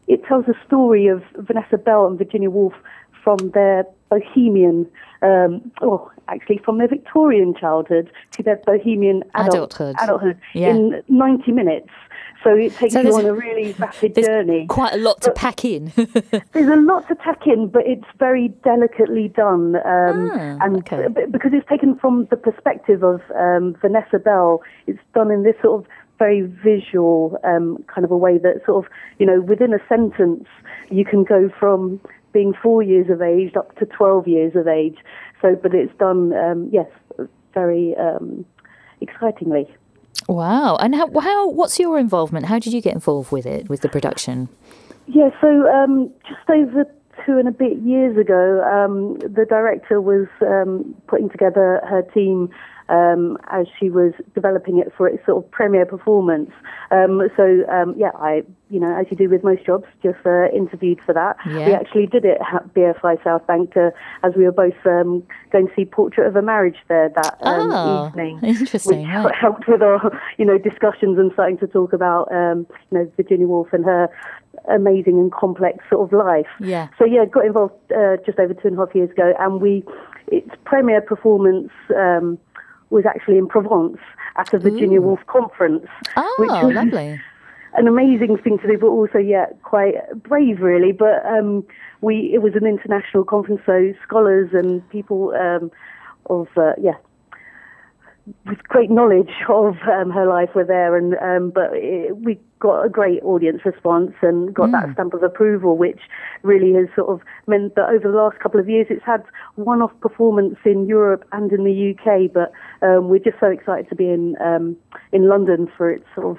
it 0.07 0.25
tells 0.25 0.47
a 0.49 0.55
story 0.67 1.07
of 1.07 1.23
Vanessa 1.39 1.79
Bell 1.79 2.07
and 2.07 2.19
Virginia 2.19 2.51
Woolf 2.51 2.75
from 3.23 3.39
their 3.55 3.85
bohemian 4.11 4.87
um, 5.23 5.73
or 5.81 6.11
actually 6.29 6.59
from 6.59 6.77
their 6.79 6.89
Victorian 6.89 7.55
childhood 7.59 8.11
to 8.33 8.43
their 8.43 8.57
bohemian 8.67 9.23
adult, 9.35 9.75
Adulthood. 9.75 9.97
adulthood 10.03 10.39
Yeah. 10.53 10.69
in 10.71 11.03
90 11.09 11.53
minutes 11.53 11.89
so 12.43 12.55
it 12.55 12.75
takes 12.75 12.93
So 12.93 13.01
you 13.01 13.15
on 13.15 13.25
a 13.25 13.33
really 13.33 13.73
rapid 13.79 14.15
journey. 14.15 14.67
quite 14.67 14.93
a 14.93 14.99
lot 14.99 15.23
to 15.23 15.31
pack 15.31 15.65
in. 15.65 15.91
There's 16.53 16.69
a 16.69 16.77
lot 16.77 17.09
to 17.09 17.15
pack 17.15 17.47
in, 17.47 17.69
but 17.69 17.87
it's 17.87 18.05
very 18.19 18.49
delicately 18.63 19.29
done, 19.29 19.77
um, 19.77 20.31
Ah, 20.31 20.59
and 20.61 20.77
okay. 20.81 21.07
because 21.31 21.53
it's 21.55 21.67
taken 21.71 21.97
from 21.97 22.27
the 22.31 22.37
perspective 22.37 23.03
of 23.03 23.23
um, 23.35 23.75
Vanessa 23.81 24.19
Bell, 24.19 24.61
it's 24.87 24.99
done 25.15 25.31
in 25.31 25.43
this 25.43 25.55
sort 25.63 25.81
of 25.85 25.91
very 26.19 26.43
visual 26.43 27.39
um, 27.45 27.83
kind 27.93 28.05
of 28.05 28.11
a 28.11 28.17
way 28.17 28.39
that 28.39 28.63
sort 28.65 28.85
of 28.85 28.91
you 29.19 29.27
know 29.27 29.41
within 29.41 29.73
a 29.75 29.79
sentence 29.89 30.47
you 30.91 31.05
can 31.05 31.25
go 31.25 31.51
from 31.59 32.01
being 32.35 32.53
four 32.63 32.83
years 32.83 33.09
of 33.09 33.23
age 33.23 33.57
up 33.57 33.75
to 33.79 33.87
12 33.87 34.29
years 34.29 34.55
of 34.55 34.69
age. 34.69 34.99
So, 35.41 35.55
but 35.55 35.75
it's 35.75 35.97
done, 35.99 36.35
um, 36.35 36.69
yes, 36.71 36.89
very 37.55 37.95
um, 37.97 38.45
excitingly. 39.01 39.73
wow! 40.29 40.77
And 40.77 40.95
how, 40.95 41.09
how? 41.21 41.49
What's 41.49 41.79
your 41.79 41.99
involvement? 41.99 42.47
How 42.47 42.59
did 42.59 42.73
you 42.75 42.83
get 42.83 42.95
involved 42.95 43.33
with 43.33 43.47
it, 43.47 43.69
with 43.69 43.81
the 43.81 43.89
production? 43.89 44.49
Yeah, 45.07 45.31
so 45.41 45.69
um, 45.69 46.11
just 46.27 46.49
over 46.49 46.85
two 47.25 47.39
and 47.39 47.49
a 47.49 47.53
bit 47.53 47.79
years 47.79 48.17
ago, 48.17 48.63
um, 48.65 49.19
the 49.21 49.45
director 49.49 50.01
was 50.01 50.27
um, 50.43 50.95
putting 51.07 51.29
together 51.29 51.81
her 51.89 52.03
team 52.15 52.51
um, 52.89 53.39
as 53.51 53.67
she 53.79 53.89
was 53.89 54.13
developing 54.35 54.79
it 54.79 54.93
for 54.95 55.09
its 55.09 55.25
sort 55.25 55.43
of 55.43 55.51
premiere 55.51 55.87
performance. 55.87 56.51
Um, 56.91 57.23
so 57.37 57.65
um, 57.71 57.95
yeah, 57.97 58.11
I, 58.17 58.43
you 58.69 58.79
know, 58.79 58.95
as 58.95 59.07
you 59.11 59.17
do 59.17 59.29
with 59.31 59.43
most 59.43 59.65
jobs, 59.65 59.87
just 60.03 60.19
uh, 60.27 60.49
interviewed 60.51 61.01
for 61.05 61.15
that. 61.15 61.37
Yeah. 61.47 61.67
We 61.67 61.73
actually 61.73 62.07
did 62.07 62.25
it 62.27 62.39
at 62.53 62.75
BFI 62.75 63.25
South 63.25 63.47
Bank 63.47 63.75
uh, 63.77 63.91
as 64.23 64.35
we 64.37 64.45
were 64.45 64.53
both 64.53 64.75
um, 64.85 65.23
going 65.51 65.69
to 65.69 65.75
see 65.75 65.87
Portrait 65.87 66.27
of 66.27 66.37
a 66.37 66.43
Marriage 66.43 66.77
there 66.89 67.09
that 67.09 67.39
um, 67.41 67.71
Oh, 67.73 68.09
evening. 68.09 68.41
interesting, 68.43 69.01
Which 69.01 69.09
right. 69.09 69.35
helped 69.41 69.67
with 69.67 69.81
our, 69.83 70.21
you 70.37 70.45
know, 70.45 70.59
discussions 70.59 71.19
and 71.19 71.33
starting 71.33 71.57
to 71.59 71.67
talk 71.67 71.95
about, 71.95 72.31
um, 72.33 72.67
you 72.91 72.99
know, 72.99 73.13
Virginia 73.17 73.47
Woolf 73.47 73.73
and 73.73 73.85
her 73.87 74.11
amazing 74.73 75.19
and 75.19 75.33
complex 75.33 75.85
sort 75.91 76.13
of 76.13 76.19
life. 76.19 76.47
Yeah. 76.61 76.89
So 76.99 77.05
yeah, 77.05 77.25
got 77.25 77.47
involved 77.47 77.75
uh, 77.93 78.17
just 78.25 78.39
over 78.39 78.55
two 78.55 78.69
and 78.69 78.79
a 78.79 78.87
half 78.87 78.95
years 78.95 79.11
ago, 79.11 79.33
and 79.39 79.61
we, 79.61 79.85
its 80.29 80.51
premiere 80.65 81.01
performance 81.01 81.71
um, 81.97 82.39
was 82.91 83.05
actually 83.07 83.39
in 83.39 83.49
Provence 83.49 83.99
at 84.37 84.53
a 84.53 84.59
Virginia 84.59 85.01
Woolf 85.01 85.21
conference. 85.27 85.87
Oh, 86.17 86.35
which 86.39 86.51
was 86.51 86.75
lovely. 86.75 87.21
An 87.77 87.89
amazing 87.89 88.39
thing 88.39 88.59
to 88.59 88.69
do, 88.69 88.79
but 88.79 88.87
also 88.87 89.19
yeah, 89.19 89.47
quite 89.65 89.95
brave 90.23 90.61
really. 90.61 90.93
But 90.93 91.27
um, 91.27 91.65
we, 92.03 92.31
it 92.33 92.41
was 92.41 92.55
an 92.55 92.67
international 92.67 93.25
conference, 93.25 93.63
so 93.67 93.93
scholars 94.07 94.51
and 94.53 94.89
people 94.91 95.35
um, 95.35 95.73
of 96.27 96.47
uh, 96.57 96.75
yeah 96.81 96.95
with 98.47 98.63
great 98.65 98.91
knowledge 98.91 99.31
of 99.49 99.77
um, 99.91 100.11
her 100.11 100.27
life 100.27 100.51
were 100.55 100.65
there, 100.65 100.97
and 100.97 101.15
um, 101.15 101.51
but 101.51 101.71
it, 101.73 102.17
we 102.17 102.39
got 102.59 102.83
a 102.83 102.89
great 102.89 103.23
audience 103.23 103.61
response 103.65 104.13
and 104.23 104.55
got 104.55 104.71
that 104.71 104.91
stamp 104.95 105.13
of 105.13 105.23
approval, 105.23 105.77
which 105.77 106.01
really 106.43 106.73
has 106.73 106.87
sort 106.97 107.11
of 107.11 107.21
meant 107.47 107.75
that 107.75 107.91
over 107.91 108.11
the 108.11 108.17
last 108.17 108.39
couple 108.39 108.59
of 108.59 108.69
years, 108.69 108.87
it's 108.89 109.05
had 109.05 109.23
one-off 109.57 109.93
performance 110.01 110.57
in 110.65 110.87
Europe 110.87 111.25
and 111.33 111.53
in 111.53 111.65
the 111.65 111.95
UK. 111.95 112.33
But 112.33 112.53
um, 112.87 113.11
we're 113.11 113.19
just 113.19 113.39
so 113.39 113.49
excited 113.49 113.89
to 113.91 113.95
be 113.95 114.09
in 114.09 114.37
um, 114.41 114.77
in 115.13 115.29
London 115.29 115.71
for 115.77 115.91
its 115.91 116.07
sort 116.15 116.39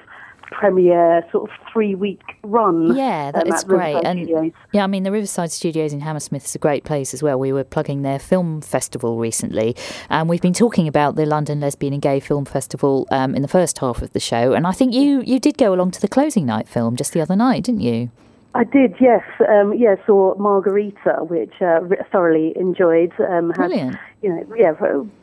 premiere, 0.50 1.24
sort 1.30 1.50
of 1.50 1.56
three-week 1.72 2.22
run. 2.42 2.96
Yeah, 2.96 3.32
that 3.32 3.46
um, 3.46 3.52
is 3.52 3.64
Riverside 3.66 3.66
great. 3.66 4.04
And 4.04 4.26
Studios. 4.26 4.52
yeah, 4.72 4.84
I 4.84 4.86
mean 4.86 5.02
the 5.02 5.12
Riverside 5.12 5.52
Studios 5.52 5.92
in 5.92 6.00
Hammersmith 6.00 6.44
is 6.44 6.54
a 6.54 6.58
great 6.58 6.84
place 6.84 7.12
as 7.14 7.22
well. 7.22 7.38
We 7.38 7.52
were 7.52 7.64
plugging 7.64 8.02
their 8.02 8.18
film 8.18 8.60
festival 8.60 9.18
recently, 9.18 9.76
and 10.08 10.28
we've 10.28 10.42
been 10.42 10.52
talking 10.52 10.88
about 10.88 11.16
the 11.16 11.26
London 11.26 11.60
Lesbian 11.60 11.92
and 11.92 12.02
Gay 12.02 12.20
Film 12.20 12.44
Festival 12.44 13.06
um, 13.10 13.34
in 13.34 13.42
the 13.42 13.48
first 13.48 13.78
half 13.78 14.02
of 14.02 14.12
the 14.12 14.20
show. 14.20 14.52
And 14.52 14.66
I 14.66 14.72
think 14.72 14.94
you 14.94 15.22
you 15.22 15.38
did 15.38 15.58
go 15.58 15.72
along 15.74 15.92
to 15.92 16.00
the 16.00 16.08
closing 16.08 16.46
night 16.46 16.68
film 16.68 16.96
just 16.96 17.12
the 17.12 17.20
other 17.20 17.36
night, 17.36 17.64
didn't 17.64 17.82
you? 17.82 18.10
I 18.56 18.64
did, 18.64 18.94
yes. 19.00 19.22
Um, 19.48 19.74
yeah, 19.74 19.96
saw 20.06 20.34
Margarita, 20.36 21.24
which 21.28 21.54
uh, 21.60 21.80
thoroughly 22.10 22.52
enjoyed. 22.56 23.12
Um, 23.20 23.50
had, 23.50 23.68
Brilliant. 23.68 23.96
You 24.22 24.30
know, 24.30 24.54
yeah, 24.56 24.72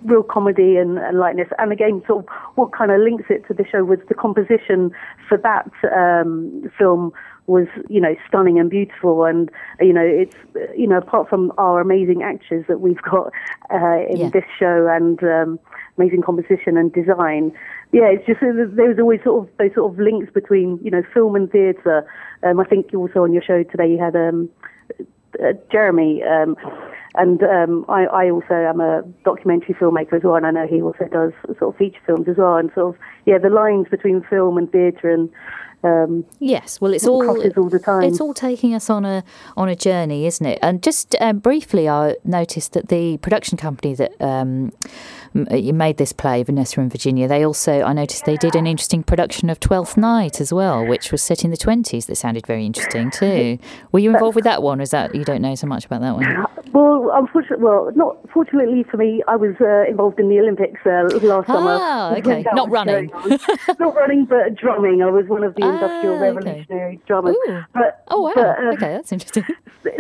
real 0.04 0.24
comedy 0.24 0.78
and, 0.78 0.98
and 0.98 1.18
lightness. 1.18 1.50
And 1.58 1.72
again, 1.72 2.04
sort 2.08 2.24
of 2.24 2.30
what 2.56 2.72
kind 2.72 2.92
of 2.92 3.02
links 3.02 3.26
it 3.30 3.46
to 3.48 3.54
the 3.54 3.66
show 3.70 3.84
was 3.84 4.00
the 4.08 4.14
composition 4.14 4.92
for 5.28 5.38
that 5.40 5.70
um, 5.94 6.72
film 6.78 7.12
was, 7.48 7.68
you 7.90 8.00
know, 8.00 8.16
stunning 8.28 8.60
and 8.60 8.70
beautiful. 8.70 9.26
And, 9.26 9.50
you 9.82 9.92
know, 9.92 10.06
it's, 10.06 10.36
uh, 10.56 10.72
you 10.78 10.88
know, 10.88 10.98
apart 10.98 11.28
from 11.28 11.52
our 11.58 11.82
amazing 11.82 12.24
actors 12.24 12.66
that 12.68 12.80
we've 12.80 13.02
got 13.02 13.34
uh, 13.74 14.06
in 14.10 14.18
Yeah. 14.18 14.30
this 14.30 14.46
show 14.58 14.88
and 14.90 15.22
um, 15.24 15.60
amazing 15.98 16.22
composition 16.22 16.78
and 16.78 16.94
design, 16.94 17.52
yeah, 17.94 18.10
it's 18.10 18.26
just 18.26 18.42
uh, 18.42 18.50
there 18.74 18.90
was 18.90 18.98
always 19.00 19.22
sort 19.24 19.44
of 19.48 19.58
those 19.58 19.74
sort 19.76 19.92
of 19.92 20.00
links 20.00 20.32
between 20.34 20.80
you 20.84 20.90
know 20.90 21.04
film 21.14 21.36
and 21.36 21.50
theatre. 21.52 22.06
Um, 22.42 22.60
I 22.60 22.66
think 22.66 22.92
also 22.94 23.24
on 23.24 23.32
your 23.32 23.44
show 23.44 23.62
today 23.62 23.90
you 23.90 24.00
had 24.00 24.16
um, 24.16 24.50
uh, 25.40 25.54
Jeremy, 25.72 26.24
um, 26.24 26.58
and 27.16 27.42
um, 27.44 27.86
I, 27.90 28.06
I 28.06 28.30
also 28.30 28.54
am 28.54 28.82
a 28.82 29.04
documentary 29.24 29.76
filmmaker 29.76 30.14
as 30.14 30.24
well, 30.24 30.36
and 30.36 30.46
I 30.46 30.52
know 30.52 30.68
he 30.68 30.82
also 30.82 31.06
does 31.12 31.32
sort 31.60 31.74
of 31.74 31.78
feature 31.78 32.00
films 32.06 32.28
as 32.28 32.38
well, 32.38 32.58
and 32.58 32.72
sort 32.74 32.96
of 32.96 33.02
yeah, 33.26 33.38
the 33.38 33.50
lines 33.50 33.88
between 33.90 34.24
film 34.30 34.58
and 34.58 34.72
theatre 34.72 35.10
and 35.10 35.30
um, 35.84 36.26
Yes, 36.40 36.80
well, 36.80 36.94
it's 36.94 37.06
all 37.06 37.22
crosses 37.22 37.54
all 37.58 37.70
the 37.70 37.80
time. 37.80 38.04
It's 38.04 38.22
all 38.22 38.34
taking 38.34 38.74
us 38.74 38.90
on 38.90 39.04
a 39.06 39.24
on 39.58 39.68
a 39.68 39.76
journey, 39.76 40.26
isn't 40.26 40.46
it? 40.46 40.58
And 40.62 40.82
just 40.82 41.16
um, 41.20 41.40
briefly, 41.40 41.90
I 41.90 42.16
noticed 42.24 42.74
that 42.74 42.88
the 42.88 43.18
production 43.18 43.58
company 43.58 43.94
that 43.96 44.14
um, 44.22 44.72
you 45.52 45.74
made 45.74 45.98
this 45.98 46.14
play, 46.14 46.42
Vanessa 46.44 46.80
and 46.80 46.90
Virginia, 46.90 47.28
they 47.28 47.46
also 47.46 47.82
I 47.82 47.92
noticed 47.92 48.26
they 48.26 48.38
did 48.38 48.56
an 48.56 48.66
interesting 48.66 49.04
production 49.04 49.50
of 49.50 49.60
Twelfth 49.60 49.98
Night 49.98 50.40
as 50.40 50.54
well, 50.54 50.86
which 50.86 51.12
was 51.12 51.22
set 51.22 51.44
in 51.44 51.52
the 51.52 51.58
twenties. 51.58 52.06
That 52.06 52.16
sounded 52.16 52.48
very 52.48 52.66
interesting 52.66 53.12
too. 53.12 53.60
Were 53.92 54.00
you 54.00 54.12
involved 54.12 54.36
with 54.36 54.46
that 54.46 54.64
one? 54.64 54.80
Or 54.80 54.84
is 54.84 54.92
that 54.92 55.14
you 55.14 55.26
don't 55.26 55.42
know 55.42 55.56
so 55.56 55.68
much 55.68 55.86
about 55.86 56.02
that 56.02 56.16
one? 56.16 56.46
Well, 56.74 57.12
unfortunately, 57.14 57.64
well, 57.64 57.92
not 57.96 58.18
fortunately 58.34 58.84
for 58.90 58.98
me, 58.98 59.22
I 59.28 59.36
was 59.36 59.54
uh, 59.62 59.88
involved 59.88 60.20
in 60.20 60.28
the 60.30 60.40
Olympics 60.40 60.82
uh, 60.86 61.08
last 61.22 61.46
summer. 61.46 61.78
Ah, 61.80 62.16
okay. 62.16 62.44
Not 62.54 62.70
running. 62.72 63.12
not 63.80 63.96
running, 63.96 64.26
but 64.26 64.56
drumming. 64.56 65.04
I 65.04 65.12
was 65.12 65.28
one 65.28 65.44
of 65.44 65.54
the 65.54 65.64
industrial 65.64 66.16
Ah, 66.16 66.18
okay. 66.18 66.32
revolutionary 66.34 67.00
drummers. 67.06 67.36
Ooh. 67.48 67.62
But, 67.76 68.04
Oh 68.08 68.22
wow! 68.24 68.32
but, 68.34 68.46
uh, 68.60 68.74
okay, 68.74 68.90
that's 68.98 69.12
interesting. 69.12 69.44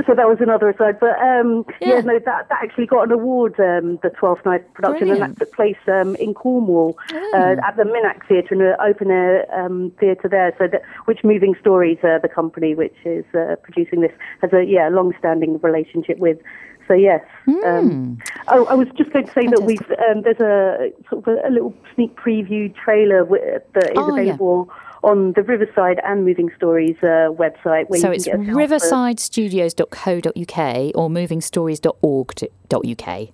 so 0.07 0.15
that 0.15 0.27
was 0.27 0.37
another 0.41 0.69
aside. 0.69 0.99
But 0.99 1.19
um, 1.19 1.63
Yeah. 1.79 1.89
yeah. 1.95 2.01
no, 2.01 2.17
that, 2.17 2.49
that 2.49 2.63
actually 2.63 2.87
got 2.87 3.03
an 3.03 3.11
award, 3.11 3.53
um, 3.59 3.99
the 4.01 4.09
Twelfth 4.09 4.43
Night 4.43 4.71
production, 4.73 5.09
Brilliant. 5.09 5.23
and 5.29 5.35
that 5.35 5.45
took 5.45 5.53
place 5.55 5.77
um, 5.87 6.15
in 6.15 6.33
Cornwall 6.33 6.97
Oh. 7.13 7.31
uh, 7.35 7.67
at 7.67 7.77
the 7.77 7.83
Minack 7.83 8.27
Theatre, 8.27 8.55
in 8.55 8.61
an 8.61 8.75
open 8.83 9.11
air 9.11 9.45
um, 9.53 9.91
theatre 9.99 10.27
there. 10.27 10.55
So, 10.57 10.67
that, 10.67 10.81
which 11.05 11.23
Moving 11.23 11.53
Stories, 11.61 11.99
uh, 12.03 12.17
the 12.19 12.29
company 12.29 12.73
which 12.73 12.95
is 13.05 13.25
uh, 13.35 13.57
producing 13.61 14.01
this, 14.01 14.11
has 14.41 14.51
a 14.53 14.63
yeah 14.65 14.89
long-standing 14.89 15.59
relationship 15.59 16.17
with. 16.17 16.39
So 16.87 16.93
yes. 16.93 17.21
Um, 17.65 18.17
oh, 18.49 18.65
I 18.65 18.73
was 18.73 18.87
just 18.97 19.11
going 19.11 19.25
to 19.25 19.31
say 19.33 19.47
that 19.47 19.63
we've 19.63 19.81
um, 20.09 20.21
there's 20.23 20.39
a 20.39 20.91
sort 21.09 21.27
of 21.27 21.37
a, 21.37 21.47
a 21.47 21.51
little 21.51 21.73
sneak 21.95 22.15
preview 22.15 22.73
trailer 22.75 23.23
that 23.25 23.91
is 23.91 23.97
Oh, 23.97 24.15
yeah. 24.15 24.21
available 24.21 24.69
on 25.03 25.33
the 25.33 25.43
Riverside 25.43 25.99
and 26.05 26.23
Moving 26.25 26.49
Stories 26.55 26.95
uh, 27.03 27.27
website. 27.31 27.89
Where 27.89 27.99
So 27.99 28.07
you 28.07 28.13
it's 28.13 28.23
can 28.25 28.45
get 28.45 28.55
riversidestudios.co.uk 28.55 30.91
or 30.95 31.09
movingstories.org.uk. 31.09 33.29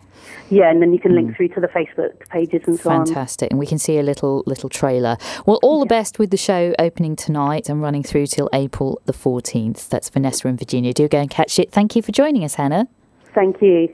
Yeah, 0.50 0.70
and 0.70 0.82
then 0.82 0.92
you 0.94 1.00
can 1.00 1.16
link 1.16 1.36
through 1.38 1.48
to 1.50 1.60
the 1.62 1.68
Facebook 1.68 2.28
pages 2.30 2.62
and 2.68 2.78
so 2.80 2.90
on. 2.90 3.06
Fantastic. 3.06 3.52
And 3.52 3.60
we 3.60 3.66
can 3.68 3.78
see 3.78 3.98
a 4.00 4.04
little 4.04 4.44
little 4.48 4.68
trailer. 4.70 5.16
Well, 5.46 5.60
all 5.64 5.80
the 5.80 5.86
best 5.86 6.18
with 6.20 6.32
the 6.32 6.38
show 6.38 6.74
opening 6.78 7.16
tonight 7.16 7.70
and 7.70 7.82
running 7.82 8.04
through 8.04 8.28
till 8.28 8.50
April 8.52 9.00
the 9.06 9.14
14th. 9.14 9.88
That's 9.90 10.10
Vanessa 10.10 10.48
and 10.48 10.58
Virginia. 10.60 10.94
Do 10.94 11.08
go 11.08 11.20
and 11.20 11.30
catch 11.30 11.58
it. 11.60 11.72
Thank 11.72 11.96
you 11.96 12.02
for 12.02 12.12
joining 12.12 12.44
us, 12.44 12.56
Hannah. 12.56 12.88
Thank 13.34 13.62
you. 13.62 13.90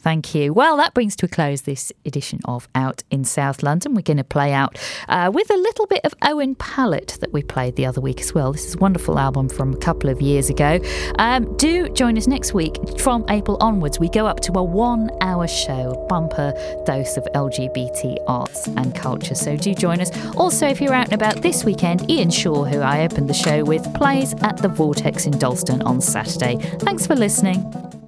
Thank 0.00 0.34
you. 0.34 0.52
Well, 0.52 0.76
that 0.76 0.94
brings 0.94 1.16
to 1.16 1.26
a 1.26 1.28
close 1.28 1.62
this 1.62 1.92
edition 2.04 2.40
of 2.44 2.68
Out 2.74 3.02
in 3.10 3.24
South 3.24 3.62
London. 3.62 3.94
We're 3.94 4.02
going 4.02 4.16
to 4.18 4.24
play 4.24 4.52
out 4.52 4.78
uh, 5.08 5.30
with 5.32 5.50
a 5.50 5.56
little 5.56 5.86
bit 5.86 6.00
of 6.04 6.14
Owen 6.22 6.54
Pallett 6.56 7.16
that 7.20 7.32
we 7.32 7.42
played 7.42 7.76
the 7.76 7.86
other 7.86 8.00
week 8.00 8.20
as 8.20 8.34
well. 8.34 8.52
This 8.52 8.66
is 8.66 8.74
a 8.74 8.78
wonderful 8.78 9.18
album 9.18 9.48
from 9.48 9.72
a 9.72 9.76
couple 9.76 10.10
of 10.10 10.20
years 10.20 10.50
ago. 10.50 10.80
Um, 11.18 11.56
do 11.56 11.88
join 11.90 12.18
us 12.18 12.26
next 12.26 12.52
week 12.52 12.76
from 12.98 13.24
April 13.30 13.56
onwards. 13.60 13.98
We 13.98 14.08
go 14.08 14.26
up 14.26 14.40
to 14.40 14.52
a 14.58 14.62
one 14.62 15.10
hour 15.20 15.46
show, 15.46 15.92
a 15.92 16.06
bumper 16.06 16.52
dose 16.84 17.16
of 17.16 17.24
LGBT 17.34 18.18
arts 18.26 18.66
and 18.66 18.94
culture. 18.94 19.34
So 19.34 19.56
do 19.56 19.74
join 19.74 20.00
us. 20.00 20.10
Also, 20.36 20.66
if 20.66 20.80
you're 20.80 20.94
out 20.94 21.06
and 21.06 21.14
about 21.14 21.42
this 21.42 21.64
weekend, 21.64 22.10
Ian 22.10 22.30
Shaw, 22.30 22.64
who 22.64 22.80
I 22.80 23.04
opened 23.04 23.28
the 23.28 23.34
show 23.34 23.64
with, 23.64 23.92
plays 23.94 24.34
at 24.42 24.56
the 24.58 24.68
Vortex 24.68 25.26
in 25.26 25.38
Dalston 25.38 25.82
on 25.82 26.00
Saturday. 26.00 26.56
Thanks 26.80 27.06
for 27.06 27.14
listening. 27.14 28.01